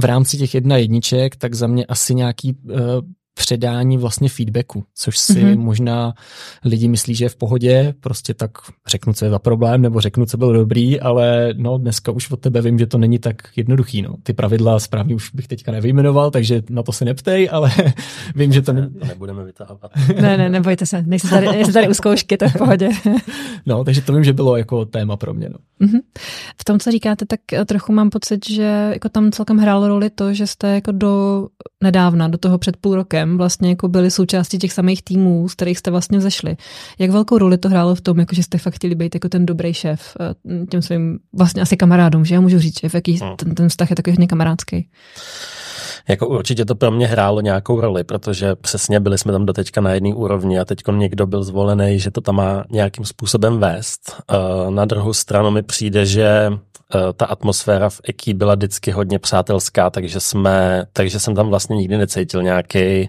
v 0.00 0.04
rámci 0.04 0.38
těch 0.38 0.54
jedna 0.54 0.76
jedniček, 0.76 1.36
tak 1.36 1.54
za 1.54 1.66
mě 1.66 1.86
asi 1.86 2.14
nějaký 2.14 2.54
uh, 2.54 2.80
předání 3.34 3.98
vlastně 3.98 4.28
feedbacku, 4.28 4.84
což 4.94 5.18
si 5.18 5.32
mm-hmm. 5.32 5.58
možná 5.58 6.14
lidi 6.64 6.88
myslí, 6.88 7.14
že 7.14 7.24
je 7.24 7.28
v 7.28 7.36
pohodě, 7.36 7.94
prostě 8.00 8.34
tak 8.34 8.50
řeknu, 8.86 9.12
co 9.12 9.24
je 9.24 9.30
za 9.30 9.38
problém, 9.38 9.82
nebo 9.82 10.00
řeknu, 10.00 10.26
co 10.26 10.36
byl 10.36 10.52
dobrý, 10.52 11.00
ale 11.00 11.54
no 11.56 11.78
dneska 11.78 12.12
už 12.12 12.30
od 12.30 12.40
tebe 12.40 12.62
vím, 12.62 12.78
že 12.78 12.86
to 12.86 12.98
není 12.98 13.18
tak 13.18 13.36
jednoduchý. 13.56 14.02
No. 14.02 14.14
Ty 14.22 14.32
pravidla 14.32 14.80
správně 14.80 15.14
už 15.14 15.30
bych 15.30 15.48
teďka 15.48 15.72
nevyjmenoval, 15.72 16.30
takže 16.30 16.62
na 16.70 16.82
to 16.82 16.92
se 16.92 17.04
neptej, 17.04 17.48
ale 17.52 17.72
vím, 18.34 18.52
že 18.52 18.62
to, 18.62 18.72
ne, 18.72 18.90
to 18.90 19.06
nebudeme 19.06 19.44
vytahovat. 19.44 19.90
ne, 20.20 20.36
ne, 20.36 20.48
nebojte 20.48 20.86
se, 20.86 21.02
nejsem 21.02 21.30
tady, 21.30 21.46
nejsem 21.46 21.74
tady 21.74 21.88
u 21.88 21.94
zkoušky, 21.94 22.36
to 22.36 22.44
je 22.44 22.48
v 22.48 22.58
pohodě. 22.58 22.88
no, 23.66 23.84
takže 23.84 24.00
to 24.00 24.12
vím, 24.12 24.24
že 24.24 24.32
bylo 24.32 24.56
jako 24.56 24.84
téma 24.84 25.16
pro 25.16 25.34
mě. 25.34 25.48
No. 25.48 25.56
Mm-hmm. 25.80 26.00
V 26.60 26.64
tom, 26.64 26.78
co 26.78 26.90
říkáte, 26.90 27.26
tak 27.26 27.40
trochu 27.66 27.92
mám 27.92 28.10
pocit, 28.10 28.48
že 28.50 28.90
jako 28.92 29.08
tam 29.08 29.32
celkem 29.32 29.58
hrálo 29.58 29.88
roli 29.88 30.10
to, 30.10 30.34
že 30.34 30.46
jste 30.46 30.74
jako 30.74 30.92
do 30.92 31.46
nedávna, 31.82 32.28
do 32.28 32.38
toho 32.38 32.58
před 32.58 32.76
půl 32.76 32.94
rokem, 32.94 33.38
vlastně 33.38 33.68
jako 33.68 33.88
byli 33.88 34.10
součástí 34.10 34.58
těch 34.58 34.72
samých 34.72 35.02
týmů, 35.02 35.48
z 35.48 35.54
kterých 35.54 35.78
jste 35.78 35.90
vlastně 35.90 36.20
zešli. 36.20 36.56
Jak 36.98 37.10
velkou 37.10 37.38
roli 37.38 37.58
to 37.58 37.68
hrálo 37.68 37.94
v 37.94 38.00
tom, 38.00 38.18
jako 38.18 38.34
že 38.34 38.42
jste 38.42 38.58
fakt 38.58 38.74
chtěli 38.74 38.94
být 38.94 39.14
jako 39.14 39.28
ten 39.28 39.46
dobrý 39.46 39.74
šéf 39.74 40.16
eh, 40.20 40.66
těm 40.66 40.82
svým 40.82 41.18
vlastně 41.32 41.62
asi 41.62 41.76
kamarádům, 41.76 42.24
že 42.24 42.34
já 42.34 42.40
můžu 42.40 42.58
říct, 42.58 42.80
že 42.80 42.88
jaký 42.94 43.12
hmm. 43.12 43.36
ten, 43.36 43.54
ten 43.54 43.68
vztah 43.68 43.90
je 43.90 43.96
takový 43.96 44.26
kamarádský. 44.26 44.88
Jako 46.08 46.28
určitě 46.28 46.64
to 46.64 46.74
pro 46.74 46.90
mě 46.90 47.06
hrálo 47.06 47.40
nějakou 47.40 47.80
roli, 47.80 48.04
protože 48.04 48.54
přesně 48.54 49.00
byli 49.00 49.18
jsme 49.18 49.32
tam 49.32 49.46
doteďka 49.46 49.80
na 49.80 49.92
jedné 49.92 50.14
úrovni 50.14 50.58
a 50.60 50.64
teď 50.64 50.78
někdo 50.90 51.26
byl 51.26 51.42
zvolený, 51.42 51.98
že 51.98 52.10
to 52.10 52.20
tam 52.20 52.36
má 52.36 52.64
nějakým 52.70 53.04
způsobem 53.04 53.58
vést. 53.58 54.16
Eh, 54.30 54.70
na 54.70 54.84
druhou 54.84 55.12
stranu 55.12 55.50
mi 55.50 55.62
přijde, 55.62 56.06
že 56.06 56.50
Eh, 56.94 57.12
ta 57.12 57.26
atmosféra 57.26 57.88
v 57.88 58.00
Eki 58.08 58.34
byla 58.34 58.54
vždycky 58.54 58.90
hodně 58.90 59.18
přátelská, 59.18 59.90
takže 59.90 60.20
jsme, 60.20 60.86
takže 60.92 61.20
jsem 61.20 61.34
tam 61.34 61.48
vlastně 61.48 61.76
nikdy 61.76 61.98
necítil 61.98 62.42
nějaký 62.42 63.08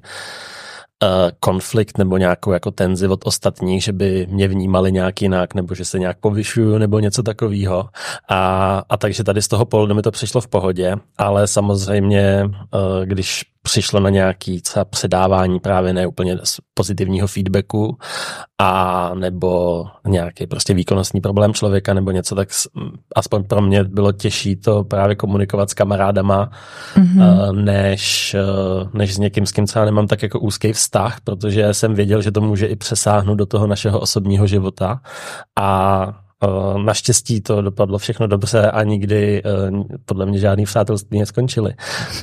konflikt 1.40 1.98
nebo 1.98 2.18
nějakou 2.18 2.52
jako 2.52 2.72
tenzi 2.72 3.08
od 3.08 3.20
ostatních, 3.25 3.84
že 3.84 3.94
by 3.94 4.28
mě 4.30 4.48
vnímali 4.48 4.92
nějak 4.92 5.22
jinak, 5.22 5.54
nebo 5.54 5.75
že 5.75 5.86
se 5.86 6.00
nějak 6.00 6.20
povyšuju, 6.20 6.78
nebo 6.78 7.00
něco 7.00 7.24
takového. 7.24 7.90
A, 8.30 8.82
a 8.90 8.98
takže 8.98 9.24
tady 9.24 9.42
z 9.42 9.48
toho 9.48 9.66
pohledu 9.66 9.96
mi 9.96 10.02
to 10.02 10.12
přišlo 10.12 10.42
v 10.42 10.48
pohodě, 10.48 10.96
ale 11.18 11.48
samozřejmě, 11.48 12.44
uh, 12.46 13.06
když 13.06 13.44
přišlo 13.65 14.00
na 14.00 14.10
nějaký 14.10 14.62
třeba 14.62 14.86
předávání 14.86 15.60
právě 15.60 15.93
neúplně 15.93 16.38
pozitivního 16.74 17.27
feedbacku 17.27 17.98
a 18.62 19.12
nebo 19.13 19.86
nějaký 20.07 20.48
prostě 20.48 20.74
výkonnostní 20.74 21.22
problém 21.22 21.53
člověka 21.53 21.93
nebo 21.93 22.12
něco, 22.12 22.36
tak 22.36 22.50
aspoň 23.15 23.43
pro 23.43 23.62
mě 23.62 23.84
bylo 23.84 24.12
těžší 24.12 24.55
to 24.55 24.84
právě 24.84 25.15
komunikovat 25.15 25.69
s 25.69 25.74
kamarádama, 25.74 26.50
mm-hmm. 26.95 27.51
než, 27.63 28.34
eh, 28.34 28.89
než 28.93 29.15
s 29.15 29.17
někým, 29.17 29.45
s 29.45 29.51
kým 29.51 29.65
třeba 29.65 29.86
nemám 29.86 30.07
tak 30.07 30.24
jako 30.24 30.39
úzký 30.39 30.74
vztah, 30.74 31.22
protože 31.24 31.74
jsem 31.74 31.93
věděl, 31.93 32.22
že 32.22 32.31
to 32.31 32.41
může 32.41 32.65
i 32.65 32.75
přesáhnout 32.75 33.38
do 33.38 33.45
toho 33.45 33.67
našeho 33.67 34.00
osobního 34.00 34.48
života 34.48 35.01
a 35.60 36.25
naštěstí 36.86 37.42
to 37.42 37.62
dopadlo 37.62 37.98
všechno 37.98 38.27
dobře 38.27 38.72
a 38.72 38.84
nikdy 38.84 39.42
eh, 39.46 39.51
podle 40.06 40.25
mě 40.25 40.39
žádný 40.39 40.65
přátelství 40.65 41.20
neskončily. 41.20 41.74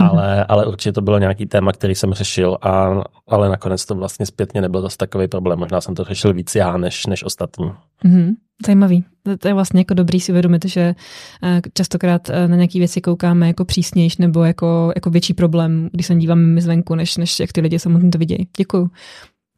Ale, 0.00 0.45
ale 0.45 0.66
určitě 0.66 0.92
to 0.92 1.00
bylo 1.00 1.19
nějaký 1.19 1.47
téma, 1.47 1.73
který 1.73 1.95
jsem 1.95 2.12
řešil, 2.12 2.59
a, 2.62 3.02
ale 3.28 3.49
nakonec 3.49 3.87
to 3.87 3.95
vlastně 3.95 4.26
zpětně 4.26 4.61
nebyl 4.61 4.81
zase 4.81 4.97
takový 4.97 5.28
problém. 5.28 5.59
Možná 5.59 5.81
jsem 5.81 5.95
to 5.95 6.04
řešil 6.04 6.35
víc 6.35 6.54
já 6.54 6.76
než, 6.76 7.07
než 7.07 7.25
ostatní. 7.25 7.73
Mm-hmm. 8.04 8.33
Zajímavý. 8.66 9.04
To 9.38 9.49
je 9.49 9.54
vlastně 9.54 9.81
jako 9.81 9.95
dobrý 9.95 10.21
si 10.21 10.33
uvědomit, 10.33 10.64
že 10.64 10.95
eh, 11.42 11.61
častokrát 11.75 12.28
na 12.28 12.57
nějaké 12.57 12.78
věci 12.78 13.00
koukáme 13.00 13.47
jako 13.47 13.64
přísnější 13.64 14.16
nebo 14.19 14.45
jako, 14.45 14.92
jako 14.95 15.11
větší 15.11 15.35
problém, 15.35 15.88
když 15.92 16.07
se 16.07 16.14
díváme 16.14 16.42
my 16.42 16.61
zvenku, 16.61 16.95
než, 16.95 17.16
než 17.16 17.40
jak 17.40 17.52
ty 17.52 17.61
lidi 17.61 17.78
samotně 17.78 18.11
to 18.11 18.19
vidějí. 18.19 18.49
Děkuju. 18.57 18.90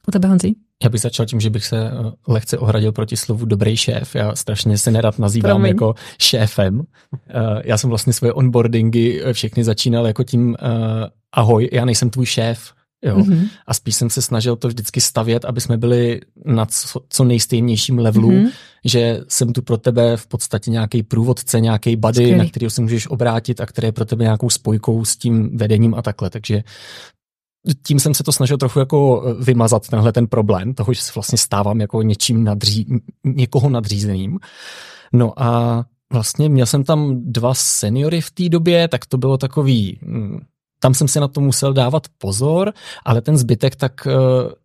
U 0.09 0.11
tebe, 0.11 0.29
Honzi? 0.29 0.55
Já 0.83 0.89
bych 0.89 1.01
začal 1.01 1.27
tím, 1.27 1.41
že 1.41 1.51
bych 1.51 1.65
se 1.65 1.91
eh, 1.91 1.93
lehce 2.29 2.59
ohradil 2.59 2.93
proti 2.93 3.17
slovu 3.17 3.47
dobrý 3.47 3.77
šéf. 3.77 4.15
Já 4.15 4.35
strašně 4.35 4.79
se 4.79 4.91
nerad 4.91 5.19
nazývám 5.19 5.51
Promiň. 5.51 5.69
jako 5.69 5.95
šéfem. 6.19 6.83
Eh, 7.29 7.63
já 7.65 7.79
jsem 7.79 7.91
vlastně 7.91 8.13
svoje 8.13 8.33
onboardingy 8.33 9.21
eh, 9.25 9.33
všechny 9.33 9.65
začínal 9.65 10.07
jako 10.07 10.25
tím 10.25 10.57
ahoj, 11.33 11.69
já 11.73 11.85
nejsem 11.85 12.11
tvůj 12.11 12.27
šéf. 12.27 12.73
Jo? 13.05 13.17
Mm-hmm. 13.17 13.49
A 13.67 13.75
spíš 13.75 13.97
jsem 13.97 14.11
se 14.11 14.23
snažil 14.23 14.57
to 14.57 14.69
vždycky 14.69 15.01
stavět, 15.01 15.45
aby 15.45 15.61
jsme 15.61 15.77
byli 15.77 16.21
na 16.45 16.67
co, 16.67 17.01
co 17.09 17.25
nejstejnějším 17.25 17.99
levelu, 17.99 18.31
mm-hmm. 18.31 18.51
že 18.85 19.21
jsem 19.29 19.53
tu 19.53 19.63
pro 19.63 19.77
tebe 19.77 20.17
v 20.17 20.27
podstatě 20.27 20.71
nějaký 20.71 21.03
průvodce, 21.03 21.61
nějaký 21.61 21.97
buddy, 21.97 22.15
Skvělý. 22.15 22.39
na 22.39 22.47
který 22.47 22.71
se 22.71 22.83
můžeš 22.83 23.07
obrátit 23.11 23.61
a 23.61 23.67
který 23.67 23.89
je 23.89 23.93
pro 23.93 24.05
tebe 24.05 24.25
nějakou 24.25 24.51
spojkou 24.51 25.05
s 25.05 25.17
tím 25.17 25.57
vedením 25.57 25.95
a 25.95 26.03
takhle. 26.03 26.31
Takže 26.31 26.63
tím 27.83 28.01
jsem 28.01 28.15
se 28.15 28.25
to 28.25 28.33
snažil 28.33 28.57
trochu 28.57 28.79
jako 28.79 29.25
eh, 29.27 29.45
vymazat 29.45 29.89
tenhle 29.89 30.13
ten 30.13 30.27
problém, 30.27 30.75
toho, 30.75 30.93
že 30.93 31.03
se 31.03 31.13
vlastně 31.15 31.39
stávám 31.39 31.81
jako 31.81 32.03
něčím 32.03 32.45
nadří, 32.45 32.87
někoho 33.25 33.69
nadřízeným. 33.69 34.39
No 35.13 35.43
a 35.43 35.85
vlastně 36.13 36.49
měl 36.49 36.67
jsem 36.67 36.85
tam 36.85 37.17
dva 37.33 37.55
seniory 37.55 38.21
v 38.21 38.31
té 38.31 38.49
době, 38.49 38.89
tak 38.89 39.07
to 39.07 39.19
bylo 39.19 39.39
takový, 39.39 39.99
hm, 40.03 40.41
tam 40.81 40.95
jsem 40.95 41.09
si 41.09 41.21
na 41.21 41.29
to 41.29 41.41
musel 41.41 41.73
dávat 41.73 42.07
pozor, 42.19 42.73
ale 43.05 43.21
ten 43.21 43.37
zbytek 43.37 43.77
tak 43.77 44.07
eh, 44.07 44.13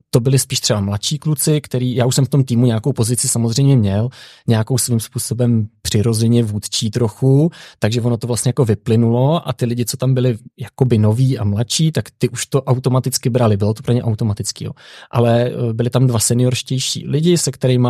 to 0.10 0.20
byli 0.20 0.40
spíš 0.40 0.60
třeba 0.60 0.80
mladší 0.80 1.20
kluci, 1.20 1.62
který, 1.62 1.96
já 1.96 2.06
už 2.06 2.16
jsem 2.16 2.26
v 2.26 2.30
tom 2.30 2.44
týmu 2.44 2.66
nějakou 2.66 2.94
pozici 2.94 3.28
samozřejmě 3.28 3.78
měl, 3.78 4.10
nějakou 4.48 4.78
svým 4.78 5.00
způsobem 5.00 5.68
přirozeně 5.82 6.44
vůdčí 6.44 6.92
trochu, 6.92 7.52
takže 7.80 8.02
ono 8.02 8.18
to 8.18 8.28
vlastně 8.28 8.50
jako 8.50 8.66
vyplynulo 8.66 9.48
a 9.48 9.54
ty 9.54 9.66
lidi, 9.66 9.86
co 9.86 9.98
tam 9.98 10.14
byli 10.14 10.38
jakoby 10.60 10.98
noví 10.98 11.38
a 11.38 11.44
mladší, 11.44 11.92
tak 11.92 12.06
ty 12.18 12.30
už 12.30 12.46
to 12.46 12.64
automaticky 12.64 13.30
brali, 13.30 13.58
bylo 13.58 13.74
to 13.74 13.84
pro 13.84 13.94
ně 13.94 14.04
automatický. 14.04 14.66
Jo. 14.66 14.72
Ale 15.12 15.50
eh, 15.50 15.74
byli 15.74 15.90
tam 15.90 16.08
dva 16.08 16.20
seniorštější 16.20 17.08
lidi, 17.08 17.38
se 17.38 17.52
kterými 17.52 17.90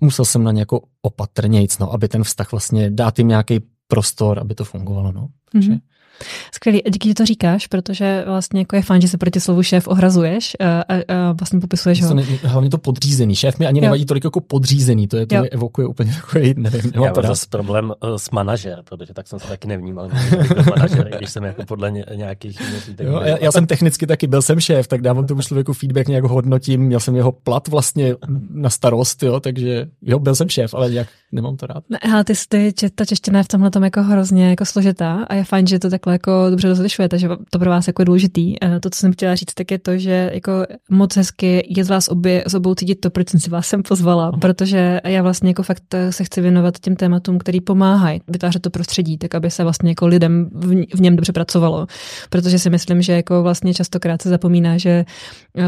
musel 0.00 0.24
jsem 0.24 0.44
na 0.44 0.52
ně 0.52 0.62
jako 0.62 0.80
opatrnějc, 1.02 1.78
no, 1.78 1.92
aby 1.92 2.08
ten 2.08 2.24
vztah 2.24 2.52
vlastně 2.52 2.90
dát 2.90 3.18
jim 3.18 3.28
nějaký 3.28 3.60
prostor, 3.88 4.38
aby 4.38 4.54
to 4.54 4.64
fungovalo. 4.64 5.12
No. 5.12 5.28
Takže, 5.52 5.72
mm-hmm. 5.72 5.80
Skvělý, 6.54 6.82
díky, 6.90 7.08
že 7.08 7.14
to 7.14 7.26
říkáš, 7.26 7.66
protože 7.66 8.24
vlastně 8.26 8.60
jako 8.60 8.76
je 8.76 8.82
fajn, 8.82 9.00
že 9.00 9.08
se 9.08 9.18
proti 9.18 9.40
slovu 9.40 9.62
šéf 9.62 9.88
ohrazuješ 9.88 10.56
a, 10.60 10.80
a, 10.80 10.94
a 10.94 11.32
vlastně 11.32 11.60
popisuješ 11.60 12.02
ho. 12.02 12.14
Ne, 12.14 12.22
hlavně 12.42 12.70
to 12.70 12.78
podřízený. 12.78 13.34
Šéf 13.34 13.58
mi 13.58 13.66
ani 13.66 13.80
nevadí 13.80 14.06
tolik 14.06 14.24
jako 14.24 14.40
podřízený, 14.40 15.08
to 15.08 15.16
je 15.16 15.26
to 15.26 15.42
mi 15.42 15.48
evokuje 15.48 15.86
úplně 15.86 16.12
takový, 16.14 16.54
nevím, 16.56 16.92
Já 17.04 17.12
to 17.12 17.22
zase 17.22 17.46
problém 17.50 17.92
uh, 18.04 18.16
s 18.16 18.30
manažer, 18.30 18.82
protože 18.84 19.14
tak 19.14 19.28
jsem 19.28 19.38
se 19.38 19.48
taky 19.48 19.68
nevnímal, 19.68 20.08
manažer, 20.70 21.10
když 21.18 21.30
jsem 21.30 21.44
jako 21.44 21.64
podle 21.64 21.90
ně, 21.90 22.04
nějakých 22.14 22.58
jo, 23.00 23.20
já, 23.20 23.36
já, 23.40 23.52
jsem 23.52 23.66
technicky 23.66 24.06
taky 24.06 24.26
byl 24.26 24.42
jsem 24.42 24.60
šéf, 24.60 24.86
tak 24.86 25.02
dávám 25.02 25.26
tomu 25.26 25.42
člověku 25.42 25.72
feedback, 25.72 26.08
nějak 26.08 26.24
hodnotím, 26.24 26.80
měl 26.80 27.00
jsem 27.00 27.16
jeho 27.16 27.32
plat 27.32 27.68
vlastně 27.68 28.14
na 28.50 28.70
starost, 28.70 29.22
jo, 29.22 29.40
takže 29.40 29.86
jo, 30.02 30.18
byl 30.18 30.34
jsem 30.34 30.48
šéf, 30.48 30.74
ale 30.74 30.90
nějak 30.90 31.08
nemám 31.32 31.56
to 31.56 31.66
rád. 31.66 31.84
Ne, 31.88 31.98
ale 32.12 32.24
ty, 32.24 32.34
ty, 32.48 32.90
ta 32.90 33.04
čeština 33.04 33.38
je 33.38 33.44
v 33.44 33.48
tomhle 33.48 33.70
tom 33.70 33.84
jako 33.84 34.02
hrozně 34.02 34.50
jako 34.50 34.64
složitá 34.64 35.26
a 35.28 35.34
je 35.34 35.44
fajn, 35.44 35.66
že 35.66 35.78
to 35.78 35.90
takhle 35.90 36.09
jako 36.12 36.46
dobře 36.50 36.68
rozlišujete, 36.68 37.18
že 37.18 37.28
to 37.50 37.58
pro 37.58 37.70
vás 37.70 37.86
jako 37.86 38.02
je 38.02 38.06
důležitý. 38.06 38.54
To, 38.80 38.90
co 38.90 38.98
jsem 38.98 39.12
chtěla 39.12 39.34
říct, 39.34 39.54
tak 39.54 39.70
je 39.70 39.78
to, 39.78 39.98
že 39.98 40.30
jako 40.34 40.52
moc 40.90 41.16
hezky 41.16 41.66
je 41.76 41.84
z 41.84 41.88
vás 41.88 42.08
obě, 42.08 42.44
z 42.46 42.54
obou 42.54 42.74
cítit 42.74 42.94
to, 42.94 43.10
proč 43.10 43.28
jsem 43.28 43.40
si 43.40 43.50
vás 43.50 43.66
sem 43.66 43.82
pozvala, 43.82 44.32
protože 44.32 45.00
já 45.04 45.22
vlastně 45.22 45.50
jako 45.50 45.62
fakt 45.62 45.82
se 46.10 46.24
chci 46.24 46.40
věnovat 46.40 46.78
těm 46.78 46.96
tématům, 46.96 47.38
který 47.38 47.60
pomáhají 47.60 48.20
vytvářet 48.28 48.62
to 48.62 48.70
prostředí, 48.70 49.18
tak 49.18 49.34
aby 49.34 49.50
se 49.50 49.62
vlastně 49.62 49.90
jako 49.90 50.06
lidem 50.06 50.50
v, 50.52 50.84
v 50.96 51.00
něm 51.00 51.16
dobře 51.16 51.32
pracovalo. 51.32 51.86
Protože 52.30 52.58
si 52.58 52.70
myslím, 52.70 53.02
že 53.02 53.12
jako 53.12 53.42
vlastně 53.42 53.74
častokrát 53.74 54.22
se 54.22 54.28
zapomíná, 54.28 54.78
že 54.78 55.04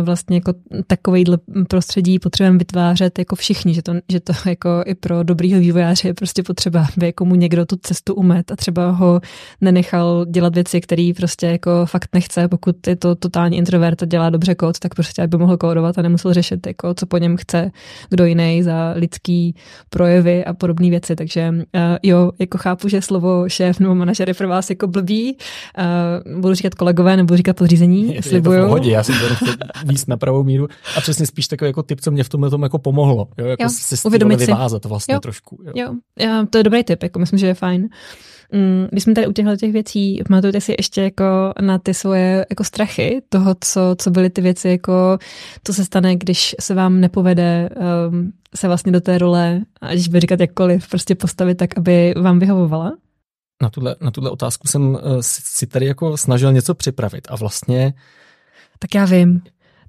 vlastně 0.02 0.36
jako 0.36 0.54
takovýhle 0.86 1.38
prostředí 1.68 2.18
potřebujeme 2.18 2.58
vytvářet 2.58 3.18
jako 3.18 3.36
všichni, 3.36 3.74
že 3.74 3.82
to, 3.82 3.92
že 4.08 4.20
to 4.20 4.32
jako 4.46 4.68
i 4.86 4.94
pro 4.94 5.22
dobrýho 5.22 5.60
vývojáře 5.60 6.08
je 6.08 6.14
prostě 6.14 6.42
potřeba, 6.42 6.86
aby 6.96 7.06
jako 7.06 7.24
mu 7.24 7.34
někdo 7.34 7.66
tu 7.66 7.76
cestu 7.82 8.14
umet 8.14 8.52
a 8.52 8.56
třeba 8.56 8.90
ho 8.90 9.20
nenechal 9.60 10.24
dělat 10.32 10.54
věci, 10.54 10.80
který 10.80 11.12
prostě 11.12 11.46
jako 11.46 11.86
fakt 11.86 12.08
nechce, 12.14 12.48
pokud 12.48 12.86
je 12.86 12.96
to 12.96 13.14
totální 13.14 13.56
introvert 13.56 14.02
a 14.02 14.06
dělá 14.06 14.30
dobře 14.30 14.54
kód, 14.54 14.78
tak 14.78 14.94
prostě 14.94 15.22
aby 15.22 15.36
mohl 15.38 15.56
kódovat 15.56 15.98
a 15.98 16.02
nemusel 16.02 16.34
řešit, 16.34 16.66
jako, 16.66 16.94
co 16.94 17.06
po 17.06 17.18
něm 17.18 17.36
chce 17.36 17.70
kdo 18.10 18.24
jiný 18.24 18.62
za 18.62 18.92
lidský 18.96 19.54
projevy 19.90 20.44
a 20.44 20.54
podobné 20.54 20.90
věci. 20.90 21.16
Takže 21.16 21.48
uh, 21.50 21.80
jo, 22.02 22.30
jako 22.38 22.58
chápu, 22.58 22.88
že 22.88 23.02
slovo 23.02 23.48
šéf 23.48 23.80
nebo 23.80 23.94
manažer 23.94 24.28
je 24.28 24.34
pro 24.34 24.48
vás 24.48 24.70
jako 24.70 24.86
blbý. 24.86 25.36
Uh, 26.26 26.40
budu 26.40 26.54
říkat 26.54 26.74
kolegové, 26.74 27.16
nebo 27.16 27.36
říkat 27.36 27.56
podřízení, 27.56 28.14
je, 28.14 28.22
slibuju. 28.22 28.54
Je 28.54 28.60
to 28.60 28.66
v 28.66 28.68
pohodě, 28.68 28.90
já 28.90 29.02
jsem 29.02 29.14
to 29.18 29.46
víc 29.86 30.06
na 30.06 30.16
pravou 30.16 30.44
míru 30.44 30.68
a 30.96 31.00
přesně 31.00 31.26
spíš 31.26 31.48
takový 31.48 31.68
jako 31.68 31.82
typ, 31.82 32.00
co 32.00 32.10
mě 32.10 32.24
v 32.24 32.28
tomhle 32.28 32.50
tom 32.50 32.62
jako 32.62 32.78
pomohlo. 32.78 33.28
Jo, 33.38 33.46
jako 33.46 33.62
jo, 33.62 33.68
se 33.68 33.96
si. 33.96 34.08
vyvázat 34.36 34.84
vlastně 34.84 35.14
jo, 35.14 35.20
trošku. 35.20 35.58
Jo. 35.74 35.94
jo, 36.18 36.46
to 36.50 36.58
je 36.58 36.64
dobrý 36.64 36.84
tip, 36.84 37.02
jako 37.02 37.18
myslím, 37.18 37.38
že 37.38 37.46
je 37.46 37.54
fajn. 37.54 37.88
Mm, 38.52 38.88
když 38.90 39.04
jsme 39.04 39.14
tady 39.14 39.26
u 39.26 39.32
těchto 39.32 39.56
těch 39.56 39.72
věcí, 39.72 40.22
pamatujete 40.28 40.60
si 40.60 40.74
ještě 40.78 41.02
jako 41.02 41.24
na 41.60 41.78
ty 41.78 41.94
svoje 41.94 42.46
jako 42.50 42.64
strachy 42.64 43.22
toho, 43.28 43.56
co, 43.60 43.80
co 43.98 44.10
byly 44.10 44.30
ty 44.30 44.40
věci, 44.40 44.68
jako 44.68 45.18
co 45.64 45.74
se 45.74 45.84
stane, 45.84 46.16
když 46.16 46.54
se 46.60 46.74
vám 46.74 47.00
nepovede 47.00 47.68
um, 48.10 48.32
se 48.54 48.68
vlastně 48.68 48.92
do 48.92 49.00
té 49.00 49.18
role, 49.18 49.60
a 49.80 49.92
když 49.92 50.08
by 50.08 50.20
říkat 50.20 50.40
jakkoliv, 50.40 50.88
prostě 50.88 51.14
postavit 51.14 51.54
tak, 51.54 51.78
aby 51.78 52.14
vám 52.20 52.38
vyhovovala? 52.38 52.92
Na 53.62 53.70
tuhle, 53.70 53.96
na 54.00 54.10
tuhle 54.10 54.30
otázku 54.30 54.68
jsem 54.68 54.82
uh, 54.82 54.98
si, 55.20 55.42
si 55.44 55.66
tady 55.66 55.86
jako 55.86 56.16
snažil 56.16 56.52
něco 56.52 56.74
připravit 56.74 57.28
a 57.30 57.36
vlastně... 57.36 57.94
Tak 58.78 58.94
já 58.94 59.04
vím. 59.04 59.42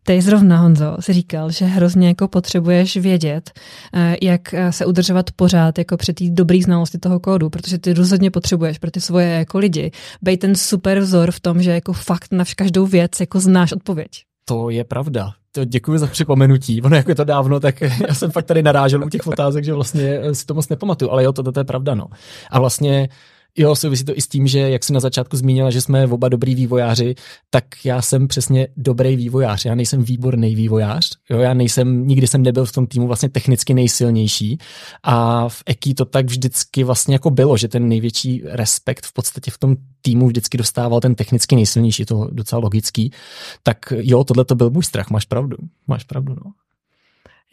Ty 0.06 0.22
zrovna, 0.22 0.58
Honzo, 0.58 0.98
si 1.00 1.14
říkal, 1.14 1.52
že 1.52 1.66
hrozně 1.66 2.08
jako 2.08 2.28
potřebuješ 2.28 2.98
vědět, 2.98 3.52
eh, 3.94 4.18
jak 4.22 4.54
eh, 4.54 4.72
se 4.72 4.86
udržovat 4.86 5.32
pořád 5.32 5.78
jako 5.78 5.98
při 5.98 6.14
té 6.14 6.26
dobré 6.30 6.60
znalosti 6.64 6.98
toho 6.98 7.20
kódu, 7.20 7.50
protože 7.50 7.78
ty 7.78 7.94
rozhodně 7.94 8.32
potřebuješ 8.32 8.78
pro 8.78 8.92
ty 8.92 9.02
svoje 9.02 9.28
jako 9.28 9.58
lidi 9.58 9.92
být 10.22 10.38
ten 10.38 10.56
super 10.56 11.00
vzor 11.00 11.32
v 11.32 11.40
tom, 11.40 11.62
že 11.62 11.72
jako 11.72 11.94
fakt 11.94 12.32
na 12.32 12.44
každou 12.56 12.86
věc 12.86 13.20
jako 13.20 13.40
znáš 13.40 13.72
odpověď. 13.72 14.10
To 14.46 14.70
je 14.70 14.84
pravda. 14.84 15.32
To 15.52 15.66
děkuji 15.66 15.98
za 15.98 16.08
připomenutí. 16.08 16.82
Ono 16.82 16.96
jako 16.96 17.12
je 17.12 17.16
to 17.16 17.24
dávno, 17.24 17.60
tak 17.60 17.82
já 18.08 18.14
jsem 18.14 18.32
fakt 18.32 18.46
tady 18.46 18.64
narážel 18.64 19.04
u 19.06 19.10
těch 19.10 19.28
otázek, 19.28 19.64
že 19.64 19.74
vlastně 19.74 20.20
si 20.34 20.46
to 20.46 20.54
moc 20.54 20.70
nepamatuju, 20.70 21.12
ale 21.12 21.24
jo, 21.24 21.34
to, 21.34 21.52
to 21.52 21.60
je 21.60 21.64
pravda, 21.64 21.96
no. 21.96 22.06
A 22.50 22.60
vlastně 22.60 23.10
Jo, 23.58 23.76
souvisí 23.76 24.04
to 24.04 24.18
i 24.18 24.22
s 24.22 24.28
tím, 24.28 24.48
že 24.48 24.60
jak 24.60 24.84
jsi 24.84 24.94
na 24.94 25.00
začátku 25.00 25.38
zmínila, 25.38 25.72
že 25.72 25.82
jsme 25.82 26.08
oba 26.08 26.30
dobrý 26.30 26.56
vývojáři, 26.56 27.16
tak 27.50 27.66
já 27.86 28.02
jsem 28.02 28.28
přesně 28.28 28.68
dobrý 28.78 29.16
vývojář. 29.16 29.66
Já 29.66 29.76
nejsem 29.76 30.04
výborný 30.04 30.56
vývojář. 30.56 31.18
Jo, 31.30 31.40
já 31.40 31.54
nejsem, 31.54 32.08
nikdy 32.08 32.28
jsem 32.28 32.44
nebyl 32.44 32.66
v 32.66 32.72
tom 32.72 32.88
týmu 32.88 33.08
vlastně 33.08 33.30
technicky 33.30 33.74
nejsilnější. 33.74 34.58
A 35.04 35.50
v 35.50 35.64
EKI 35.66 35.94
to 35.94 36.06
tak 36.06 36.26
vždycky 36.26 36.84
vlastně 36.84 37.16
jako 37.16 37.30
bylo, 37.30 37.58
že 37.58 37.68
ten 37.68 37.88
největší 37.88 38.42
respekt 38.46 39.06
v 39.06 39.14
podstatě 39.14 39.52
v 39.52 39.58
tom 39.58 39.76
týmu 40.02 40.28
vždycky 40.28 40.58
dostával 40.58 41.00
ten 41.00 41.16
technicky 41.16 41.56
nejsilnější, 41.56 42.06
to 42.06 42.28
docela 42.32 42.60
logický. 42.60 43.12
Tak 43.64 43.94
jo, 43.96 44.24
tohle 44.24 44.46
to 44.46 44.56
byl 44.56 44.70
můj 44.70 44.84
strach, 44.84 45.10
máš 45.10 45.26
pravdu. 45.26 45.58
Máš 45.88 46.04
pravdu, 46.04 46.36
no. 46.46 46.52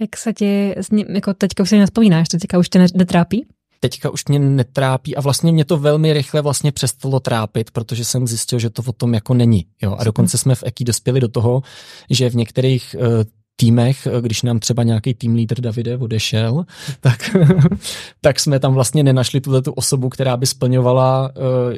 Jak 0.01 0.17
se 0.17 0.33
ti, 0.33 0.75
jako 1.15 1.35
teďka 1.35 1.63
už 1.63 1.69
si 1.69 1.79
nespomínáš, 1.79 2.29
teďka 2.29 2.59
už 2.59 2.69
tě 2.69 2.79
netrápí? 2.95 3.47
Teďka 3.81 4.11
už 4.11 4.25
mě 4.27 4.39
netrápí 4.39 5.17
a 5.17 5.21
vlastně 5.21 5.53
mě 5.53 5.65
to 5.65 5.77
velmi 5.77 6.13
rychle 6.13 6.43
vlastně 6.43 6.73
přestalo 6.73 7.21
trápit, 7.21 7.71
protože 7.71 8.05
jsem 8.05 8.27
zjistil, 8.27 8.59
že 8.59 8.71
to 8.71 8.83
o 8.87 8.93
tom 8.93 9.15
jako 9.15 9.35
není. 9.35 9.67
Jo? 9.83 9.97
A 9.99 10.05
dokonce 10.05 10.39
jsme 10.39 10.55
v 10.55 10.63
EKI 10.67 10.85
dospěli 10.85 11.21
do 11.21 11.29
toho, 11.29 11.63
že 12.11 12.31
v 12.31 12.37
některých 12.37 12.97
uh, 12.99 13.25
týmech, 13.57 14.07
eh, 14.07 14.21
když 14.21 14.43
nám 14.43 14.59
třeba 14.59 14.83
nějaký 14.83 15.15
tým 15.15 15.35
lídr 15.35 15.61
Davide 15.61 15.97
odešel, 15.97 16.65
tak, 17.01 17.37
tak 18.21 18.41
jsme 18.41 18.61
tam 18.61 18.75
vlastně 18.75 19.03
nenašli 19.03 19.41
tuhle 19.41 19.63
tu 19.63 19.73
osobu, 19.73 20.09
která 20.09 20.37
by 20.37 20.47
splňovala 20.47 21.33
uh, 21.37 21.75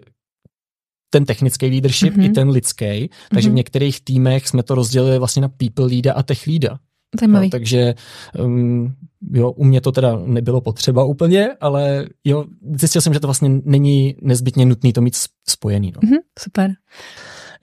ten 1.10 1.24
technický 1.24 1.66
leadership 1.66 2.14
mm-hmm. 2.14 2.24
i 2.24 2.28
ten 2.28 2.48
lidský. 2.48 3.10
Takže 3.30 3.48
mm-hmm. 3.48 3.52
v 3.52 3.54
některých 3.54 4.00
týmech 4.00 4.48
jsme 4.48 4.62
to 4.62 4.74
rozdělili 4.74 5.18
vlastně 5.18 5.42
na 5.42 5.48
people 5.48 5.86
leada 5.86 6.12
a 6.12 6.22
tech 6.22 6.46
leada. 6.46 6.78
Zajímavý. 7.20 7.46
No, 7.46 7.50
takže 7.50 7.94
um, 8.38 8.94
jo, 9.32 9.50
u 9.50 9.64
mě 9.64 9.80
to 9.80 9.92
teda 9.92 10.18
nebylo 10.26 10.60
potřeba 10.60 11.04
úplně, 11.04 11.48
ale 11.60 12.06
jo, 12.24 12.44
zjistil 12.74 13.00
jsem, 13.00 13.14
že 13.14 13.20
to 13.20 13.26
vlastně 13.26 13.48
není 13.64 14.16
nezbytně 14.22 14.66
nutné 14.66 14.92
to 14.92 15.00
mít 15.00 15.16
spojený. 15.48 15.92
No. 15.94 16.00
Mm-hmm, 16.00 16.20
super. 16.38 16.70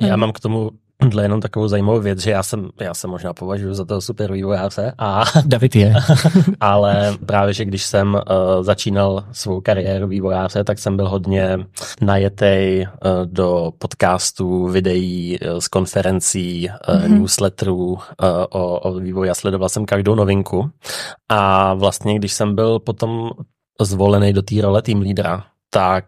Já 0.01 0.15
mám 0.15 0.32
k 0.32 0.39
tomu 0.39 0.72
Dle 1.08 1.24
jenom 1.24 1.41
takovou 1.41 1.68
zajímavou 1.68 2.00
věc, 2.00 2.20
že 2.20 2.32
já 2.32 2.44
jsem, 2.44 2.70
já 2.79 2.94
jsem 2.94 3.10
možná 3.10 3.34
považuji 3.34 3.74
za 3.74 3.86
toho 3.86 4.01
super 4.01 4.34
vývojáře. 4.34 4.94
A, 4.98 5.24
David 5.46 5.75
je. 5.75 5.94
ale 6.60 7.18
právě, 7.25 7.53
že 7.53 7.65
když 7.65 7.84
jsem 7.84 8.13
uh, 8.13 8.63
začínal 8.63 9.24
svou 9.32 9.62
kariéru 9.62 10.08
vývojáře, 10.08 10.63
tak 10.63 10.79
jsem 10.79 10.96
byl 10.96 11.10
hodně 11.10 11.60
najetej 12.01 12.88
uh, 12.88 13.12
do 13.25 13.72
podcastů, 13.77 14.68
videí, 14.68 15.39
uh, 15.39 15.60
z 15.60 15.68
konferencí, 15.68 16.70
uh, 16.70 16.96
mm-hmm. 16.96 17.20
newsletterů 17.20 17.86
uh, 17.86 18.00
o, 18.50 18.79
o 18.79 18.94
vývoji 19.00 19.29
a 19.29 19.36
sledoval 19.36 19.70
jsem 19.70 19.86
každou 19.86 20.15
novinku. 20.15 20.70
A 21.29 21.74
vlastně, 21.74 22.15
když 22.15 22.34
jsem 22.34 22.56
byl 22.56 22.79
potom 22.79 23.29
zvolený 23.82 24.34
do 24.34 24.41
té 24.41 24.62
role 24.62 24.82
tým 24.82 25.01
lídra, 25.01 25.44
tak 25.70 26.06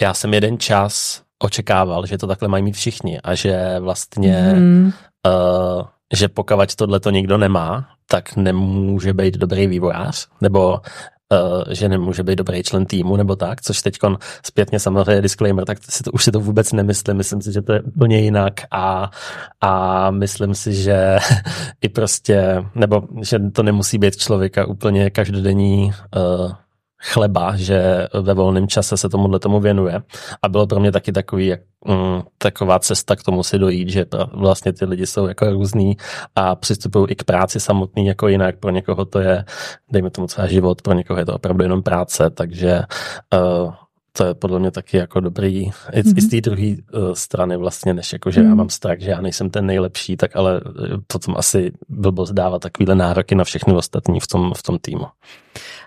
já 0.00 0.14
jsem 0.14 0.34
jeden 0.34 0.58
čas 0.58 1.22
očekával, 1.42 2.06
že 2.06 2.18
to 2.18 2.26
takhle 2.26 2.48
mají 2.48 2.62
mít 2.62 2.76
všichni 2.76 3.20
a 3.20 3.34
že 3.34 3.76
vlastně, 3.80 4.52
mm. 4.56 4.92
uh, 5.26 5.82
že 6.14 6.28
pokud 6.28 6.74
tohle 6.76 7.00
to 7.00 7.10
nikdo 7.10 7.38
nemá, 7.38 7.88
tak 8.08 8.36
nemůže 8.36 9.14
být 9.14 9.36
dobrý 9.36 9.66
vývojář, 9.66 10.28
nebo 10.40 10.70
uh, 10.72 11.62
že 11.70 11.88
nemůže 11.88 12.22
být 12.22 12.36
dobrý 12.36 12.62
člen 12.62 12.86
týmu 12.86 13.16
nebo 13.16 13.36
tak, 13.36 13.62
což 13.62 13.82
teď 13.82 13.98
zpětně 14.46 14.80
samozřejmě 14.80 15.22
disclaimer, 15.22 15.64
tak 15.64 15.78
si 15.88 16.02
to, 16.02 16.10
už 16.10 16.24
si 16.24 16.32
to 16.32 16.40
vůbec 16.40 16.72
nemyslím, 16.72 17.16
myslím 17.16 17.42
si, 17.42 17.52
že 17.52 17.62
to 17.62 17.72
je 17.72 17.80
úplně 17.80 18.20
jinak 18.20 18.60
a, 18.70 19.10
a 19.60 20.10
myslím 20.10 20.54
si, 20.54 20.74
že 20.74 21.18
i 21.80 21.88
prostě, 21.88 22.64
nebo 22.74 23.02
že 23.22 23.38
to 23.38 23.62
nemusí 23.62 23.98
být 23.98 24.16
člověka 24.16 24.66
úplně 24.66 25.10
každodenní 25.10 25.92
uh, 26.16 26.52
chleba, 27.02 27.56
že 27.56 28.08
ve 28.20 28.34
volném 28.34 28.68
čase 28.68 28.96
se 28.96 29.08
tomuhle 29.08 29.38
tomu 29.38 29.60
věnuje. 29.60 30.02
A 30.42 30.48
bylo 30.48 30.66
pro 30.66 30.80
mě 30.80 30.92
taky 30.92 31.12
takový, 31.12 31.46
jak, 31.46 31.60
mm, 31.86 32.22
taková 32.38 32.78
cesta 32.78 33.16
k 33.16 33.22
tomu 33.22 33.42
si 33.42 33.58
dojít, 33.58 33.88
že 33.88 34.06
vlastně 34.32 34.72
ty 34.72 34.84
lidi 34.84 35.06
jsou 35.06 35.26
jako 35.26 35.50
různý 35.50 35.96
a 36.36 36.54
přistupují 36.54 37.06
i 37.08 37.14
k 37.14 37.24
práci 37.24 37.60
samotný 37.60 38.06
jako 38.06 38.28
jinak. 38.28 38.58
Pro 38.58 38.70
někoho 38.70 39.04
to 39.04 39.18
je, 39.18 39.44
dejme 39.92 40.10
tomu 40.10 40.26
třeba 40.26 40.46
život, 40.46 40.82
pro 40.82 40.92
někoho 40.94 41.18
je 41.18 41.26
to 41.26 41.34
opravdu 41.34 41.62
jenom 41.62 41.82
práce, 41.82 42.30
takže 42.30 42.82
uh, 43.34 43.74
to 44.16 44.24
je 44.24 44.34
podle 44.34 44.58
mě 44.58 44.70
taky 44.70 44.96
jako 44.96 45.20
dobrý, 45.20 45.66
mm-hmm. 45.66 45.98
i 45.98 46.02
z 46.02 46.14
mhm. 46.14 46.28
té 46.28 46.40
druhé 46.40 46.68
uh, 46.68 47.12
strany 47.12 47.56
vlastně, 47.56 47.94
než 47.94 48.12
jako, 48.12 48.30
že 48.30 48.40
mm. 48.40 48.46
já 48.46 48.50
mhm. 48.50 48.58
mám 48.58 48.68
strach, 48.68 48.98
že 48.98 49.10
já 49.10 49.20
nejsem 49.20 49.50
ten 49.50 49.66
nejlepší, 49.66 50.16
tak 50.16 50.36
ale 50.36 50.60
uh, 50.60 50.70
potom 51.06 51.34
asi 51.36 51.72
blbost 51.88 52.32
dávat 52.32 52.62
takovýhle 52.62 52.94
nároky 52.94 53.34
na 53.34 53.44
všechny 53.44 53.74
ostatní 53.74 54.20
v 54.20 54.26
tom, 54.26 54.52
v 54.56 54.62
tom 54.62 54.78
týmu. 54.78 55.04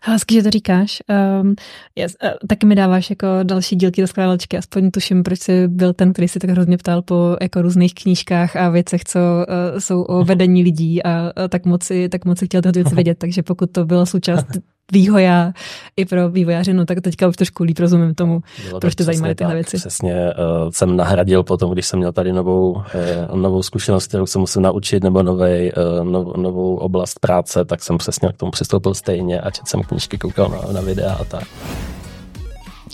Hezky, 0.04 0.36
že 0.36 0.44
to 0.44 0.50
říkáš. 0.50 1.02
Um, 1.42 1.56
yes, 1.96 2.16
uh, 2.24 2.30
taky 2.48 2.66
mi 2.66 2.76
dáváš 2.76 3.10
jako 3.10 3.28
další 3.44 3.76
dílky 3.76 4.02
do 4.02 4.08
skládačky, 4.08 4.58
aspoň 4.58 4.92
tuším, 4.92 5.24
proč 5.24 5.40
jsi 5.40 5.68
byl 5.68 5.94
ten, 5.94 6.14
který 6.14 6.28
si 6.28 6.40
tak 6.40 6.50
hrozně 6.50 6.78
ptal 6.78 7.02
po 7.02 7.38
jako 7.42 7.62
různých 7.62 7.94
knížkách 7.94 8.56
a 8.56 8.70
věcech, 8.70 9.04
co 9.04 9.20
uh, 9.20 9.80
jsou 9.80 10.02
o 10.02 10.24
vedení 10.24 10.64
lidí 10.64 11.04
a 11.04 11.22
uh, 11.22 11.48
tak 11.50 11.66
moc, 11.66 11.92
tak 12.10 12.26
moc 12.26 12.44
chtěl 12.46 12.62
tyhle 12.62 12.84
věci 12.84 12.96
vědět, 12.96 13.18
takže 13.18 13.44
pokud 13.44 13.72
to 13.72 13.86
byla 13.86 14.06
součást 14.06 14.46
výhoja 14.91 15.54
i 15.98 16.06
pro 16.06 16.30
vývojáře, 16.30 16.74
no 16.74 16.86
tak 16.86 17.02
teďka 17.02 17.28
už 17.28 17.36
trošku 17.36 17.63
líp 17.63 17.80
rozumím 17.80 18.15
tomu, 18.15 18.41
Bylo 18.67 18.80
proč 18.80 18.95
to 18.95 19.04
zajímaly 19.04 19.36
tyhle 19.36 19.54
věci. 19.54 19.78
Přesně 19.78 20.13
uh, 20.13 20.69
jsem 20.69 20.98
nahradil 20.98 21.43
potom, 21.43 21.71
když 21.71 21.86
jsem 21.86 22.00
měl 22.00 22.12
tady 22.12 22.34
novou, 22.34 22.71
uh, 22.71 23.38
novou 23.38 23.63
zkušenost, 23.63 24.08
kterou 24.08 24.26
se 24.26 24.39
musím 24.39 24.62
naučit, 24.62 25.04
nebo 25.04 25.24
novej, 25.24 25.71
uh, 26.00 26.12
nov, 26.12 26.38
novou 26.38 26.76
oblast 26.76 27.19
práce, 27.19 27.65
tak 27.65 27.84
jsem 27.84 27.98
přesně 27.98 28.30
k 28.30 28.38
tomu 28.38 28.52
přistoupil 28.52 28.93
stejně 28.93 29.41
a 29.41 29.52
četl 29.52 29.67
jsem 29.67 29.84
knížky, 29.84 30.17
koukal 30.17 30.50
na, 30.50 30.74
na 30.74 30.82
videa 30.82 31.13
a 31.13 31.24
tak. 31.24 31.43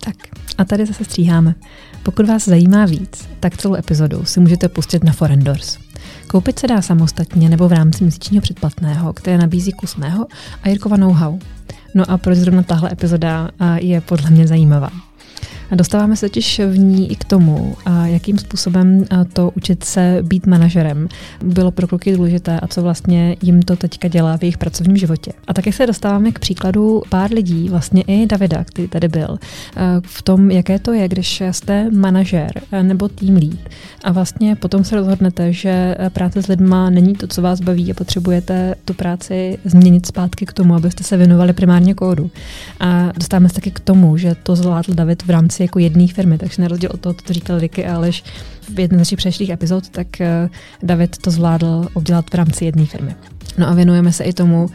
Tak 0.03 0.15
a 0.57 0.65
tady 0.65 0.85
zase 0.85 1.03
stříháme. 1.05 1.55
Pokud 2.03 2.27
vás 2.27 2.45
zajímá 2.45 2.85
víc, 2.85 3.29
tak 3.39 3.57
celou 3.57 3.75
epizodu 3.75 4.25
si 4.25 4.39
můžete 4.39 4.69
pustit 4.69 5.03
na 5.03 5.11
Forendors. 5.11 5.77
Koupit 6.27 6.59
se 6.59 6.67
dá 6.67 6.81
samostatně 6.81 7.49
nebo 7.49 7.67
v 7.67 7.71
rámci 7.71 8.03
měsíčního 8.03 8.41
předplatného, 8.41 9.13
které 9.13 9.37
nabízí 9.37 9.71
kus 9.71 9.95
mého 9.95 10.25
a 10.63 10.69
Jirkova 10.69 10.97
know-how. 10.97 11.39
No 11.93 12.11
a 12.11 12.17
proč 12.17 12.37
zrovna 12.37 12.63
tahle 12.63 12.91
epizoda 12.91 13.49
je 13.79 14.01
podle 14.01 14.29
mě 14.29 14.47
zajímavá? 14.47 14.89
Dostáváme 15.75 16.15
se 16.15 16.29
totiž 16.29 16.59
v 16.59 16.77
ní 16.77 17.11
i 17.11 17.15
k 17.15 17.23
tomu, 17.23 17.75
jakým 18.03 18.37
způsobem 18.37 19.05
to 19.33 19.51
učit 19.55 19.83
se 19.83 20.19
být 20.21 20.45
manažerem 20.45 21.07
bylo 21.43 21.71
pro 21.71 21.87
kluky 21.87 22.15
důležité 22.15 22.59
a 22.59 22.67
co 22.67 22.81
vlastně 22.81 23.35
jim 23.41 23.61
to 23.61 23.75
teďka 23.75 24.07
dělá 24.07 24.37
v 24.37 24.43
jejich 24.43 24.57
pracovním 24.57 24.97
životě. 24.97 25.31
A 25.47 25.53
také 25.53 25.71
se 25.71 25.87
dostáváme 25.87 26.31
k 26.31 26.39
příkladu 26.39 27.03
pár 27.09 27.31
lidí, 27.31 27.69
vlastně 27.69 28.03
i 28.07 28.25
Davida, 28.25 28.63
který 28.63 28.87
tady 28.87 29.07
byl, 29.07 29.37
v 30.01 30.21
tom, 30.21 30.51
jaké 30.51 30.79
to 30.79 30.93
je, 30.93 31.07
když 31.07 31.43
jste 31.51 31.89
manažer 31.91 32.51
nebo 32.81 33.07
tým 33.07 33.35
lead 33.35 33.59
a 34.03 34.11
vlastně 34.11 34.55
potom 34.55 34.83
se 34.83 34.95
rozhodnete, 34.95 35.53
že 35.53 35.95
práce 36.13 36.41
s 36.41 36.47
lidma 36.47 36.89
není 36.89 37.13
to, 37.13 37.27
co 37.27 37.41
vás 37.41 37.61
baví 37.61 37.91
a 37.91 37.93
potřebujete 37.93 38.75
tu 38.85 38.93
práci 38.93 39.57
změnit 39.65 40.05
zpátky 40.05 40.45
k 40.45 40.53
tomu, 40.53 40.75
abyste 40.75 41.03
se 41.03 41.17
věnovali 41.17 41.53
primárně 41.53 41.93
kódu. 41.93 42.31
A 42.79 43.11
dostáváme 43.15 43.49
se 43.49 43.55
taky 43.55 43.71
k 43.71 43.79
tomu, 43.79 44.17
že 44.17 44.35
to 44.43 44.55
zvládl 44.55 44.93
David 44.93 45.23
v 45.23 45.29
rámci 45.29 45.60
rámci 45.61 45.69
jako 45.69 45.79
jedné 45.79 46.07
firmy, 46.07 46.37
takže 46.37 46.61
na 46.61 46.67
rozdíl 46.67 46.89
od 46.93 46.99
toho, 46.99 47.13
co 47.13 47.33
říkal 47.33 47.59
Ricky 47.59 47.85
Aleš 47.85 48.23
v 48.73 48.79
jedné 48.79 49.05
z 49.05 49.25
našich 49.25 49.49
epizod, 49.49 49.89
tak 49.89 50.21
eh, 50.21 50.49
David 50.83 51.17
to 51.17 51.31
zvládl 51.31 51.87
udělat 51.93 52.25
v 52.31 52.33
rámci 52.33 52.65
jedné 52.65 52.85
firmy. 52.85 53.15
No 53.57 53.67
a 53.67 53.73
věnujeme 53.73 54.11
se 54.11 54.23
i 54.23 54.33
tomu, 54.33 54.69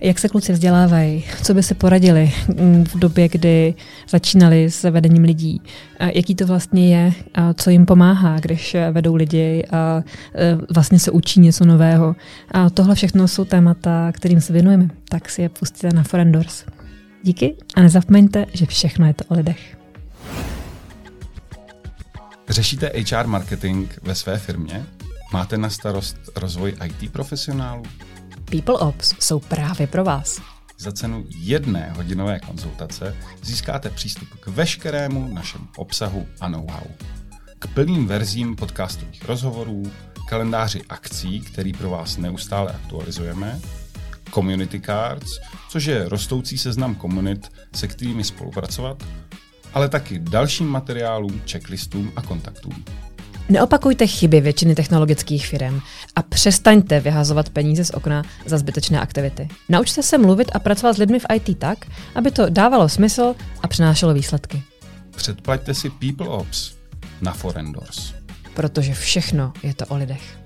jak 0.00 0.18
se 0.18 0.28
kluci 0.28 0.52
vzdělávají, 0.52 1.24
co 1.42 1.54
by 1.54 1.62
se 1.62 1.74
poradili 1.74 2.32
mm, 2.48 2.84
v 2.84 2.98
době, 2.98 3.28
kdy 3.28 3.74
začínali 4.08 4.70
s 4.70 4.90
vedením 4.90 5.24
lidí, 5.24 5.60
a 5.98 6.04
jaký 6.14 6.34
to 6.34 6.46
vlastně 6.46 6.96
je, 6.96 7.12
co 7.54 7.70
jim 7.70 7.86
pomáhá, 7.86 8.40
když 8.40 8.74
eh, 8.74 8.90
vedou 8.92 9.14
lidi 9.14 9.64
a 9.70 10.02
eh, 10.34 10.58
vlastně 10.74 10.98
se 10.98 11.10
učí 11.10 11.40
něco 11.40 11.64
nového. 11.64 12.16
A 12.50 12.70
tohle 12.70 12.94
všechno 12.94 13.28
jsou 13.28 13.44
témata, 13.44 14.12
kterým 14.12 14.40
se 14.40 14.52
věnujeme, 14.52 14.88
tak 15.08 15.30
si 15.30 15.42
je 15.42 15.48
pustíte 15.48 15.88
na 15.94 16.02
Forendors. 16.02 16.64
Díky 17.22 17.56
a 17.74 17.82
nezapomeňte, 17.82 18.46
že 18.52 18.66
všechno 18.66 19.06
je 19.06 19.14
to 19.14 19.24
o 19.28 19.34
lidech. 19.34 19.75
Řešíte 22.48 22.92
HR 23.10 23.26
marketing 23.26 23.90
ve 24.02 24.14
své 24.14 24.38
firmě? 24.38 24.86
Máte 25.32 25.58
na 25.58 25.70
starost 25.70 26.16
rozvoj 26.36 26.76
IT 26.84 27.12
profesionálů? 27.12 27.82
People 28.50 28.74
Ops 28.74 29.14
jsou 29.20 29.40
právě 29.40 29.86
pro 29.86 30.04
vás. 30.04 30.40
Za 30.78 30.92
cenu 30.92 31.24
jedné 31.38 31.92
hodinové 31.96 32.40
konzultace 32.40 33.16
získáte 33.42 33.90
přístup 33.90 34.28
k 34.40 34.46
veškerému 34.46 35.34
našemu 35.34 35.68
obsahu 35.76 36.26
a 36.40 36.48
know-how. 36.48 36.86
k 37.58 37.66
plným 37.66 38.06
verzím 38.06 38.56
podcastových 38.56 39.24
rozhovorů, 39.24 39.82
kalendáři 40.28 40.82
akcí, 40.88 41.40
který 41.40 41.72
pro 41.72 41.90
vás 41.90 42.16
neustále 42.16 42.72
aktualizujeme, 42.72 43.60
community 44.34 44.80
cards, 44.80 45.38
což 45.68 45.84
je 45.84 46.08
rostoucí 46.08 46.58
seznam 46.58 46.94
komunit, 46.94 47.52
se 47.74 47.88
kterými 47.88 48.24
spolupracovat, 48.24 49.02
ale 49.76 49.88
taky 49.88 50.18
dalším 50.18 50.66
materiálům, 50.66 51.40
checklistům 51.50 52.12
a 52.16 52.22
kontaktům. 52.22 52.84
Neopakujte 53.48 54.06
chyby 54.06 54.40
většiny 54.40 54.74
technologických 54.74 55.46
firm 55.46 55.80
a 56.16 56.22
přestaňte 56.22 57.00
vyhazovat 57.00 57.48
peníze 57.50 57.84
z 57.84 57.90
okna 57.90 58.22
za 58.46 58.58
zbytečné 58.58 59.00
aktivity. 59.00 59.48
Naučte 59.68 60.02
se 60.02 60.18
mluvit 60.18 60.50
a 60.54 60.58
pracovat 60.58 60.92
s 60.92 60.98
lidmi 60.98 61.18
v 61.18 61.26
IT 61.34 61.58
tak, 61.58 61.78
aby 62.14 62.30
to 62.30 62.48
dávalo 62.48 62.88
smysl 62.88 63.34
a 63.62 63.68
přinášelo 63.68 64.14
výsledky. 64.14 64.62
Předplaťte 65.16 65.74
si 65.74 65.90
People 65.90 66.28
Ops 66.28 66.74
na 67.20 67.32
Forendors. 67.32 68.14
Protože 68.54 68.94
všechno 68.94 69.52
je 69.62 69.74
to 69.74 69.86
o 69.86 69.96
lidech. 69.96 70.45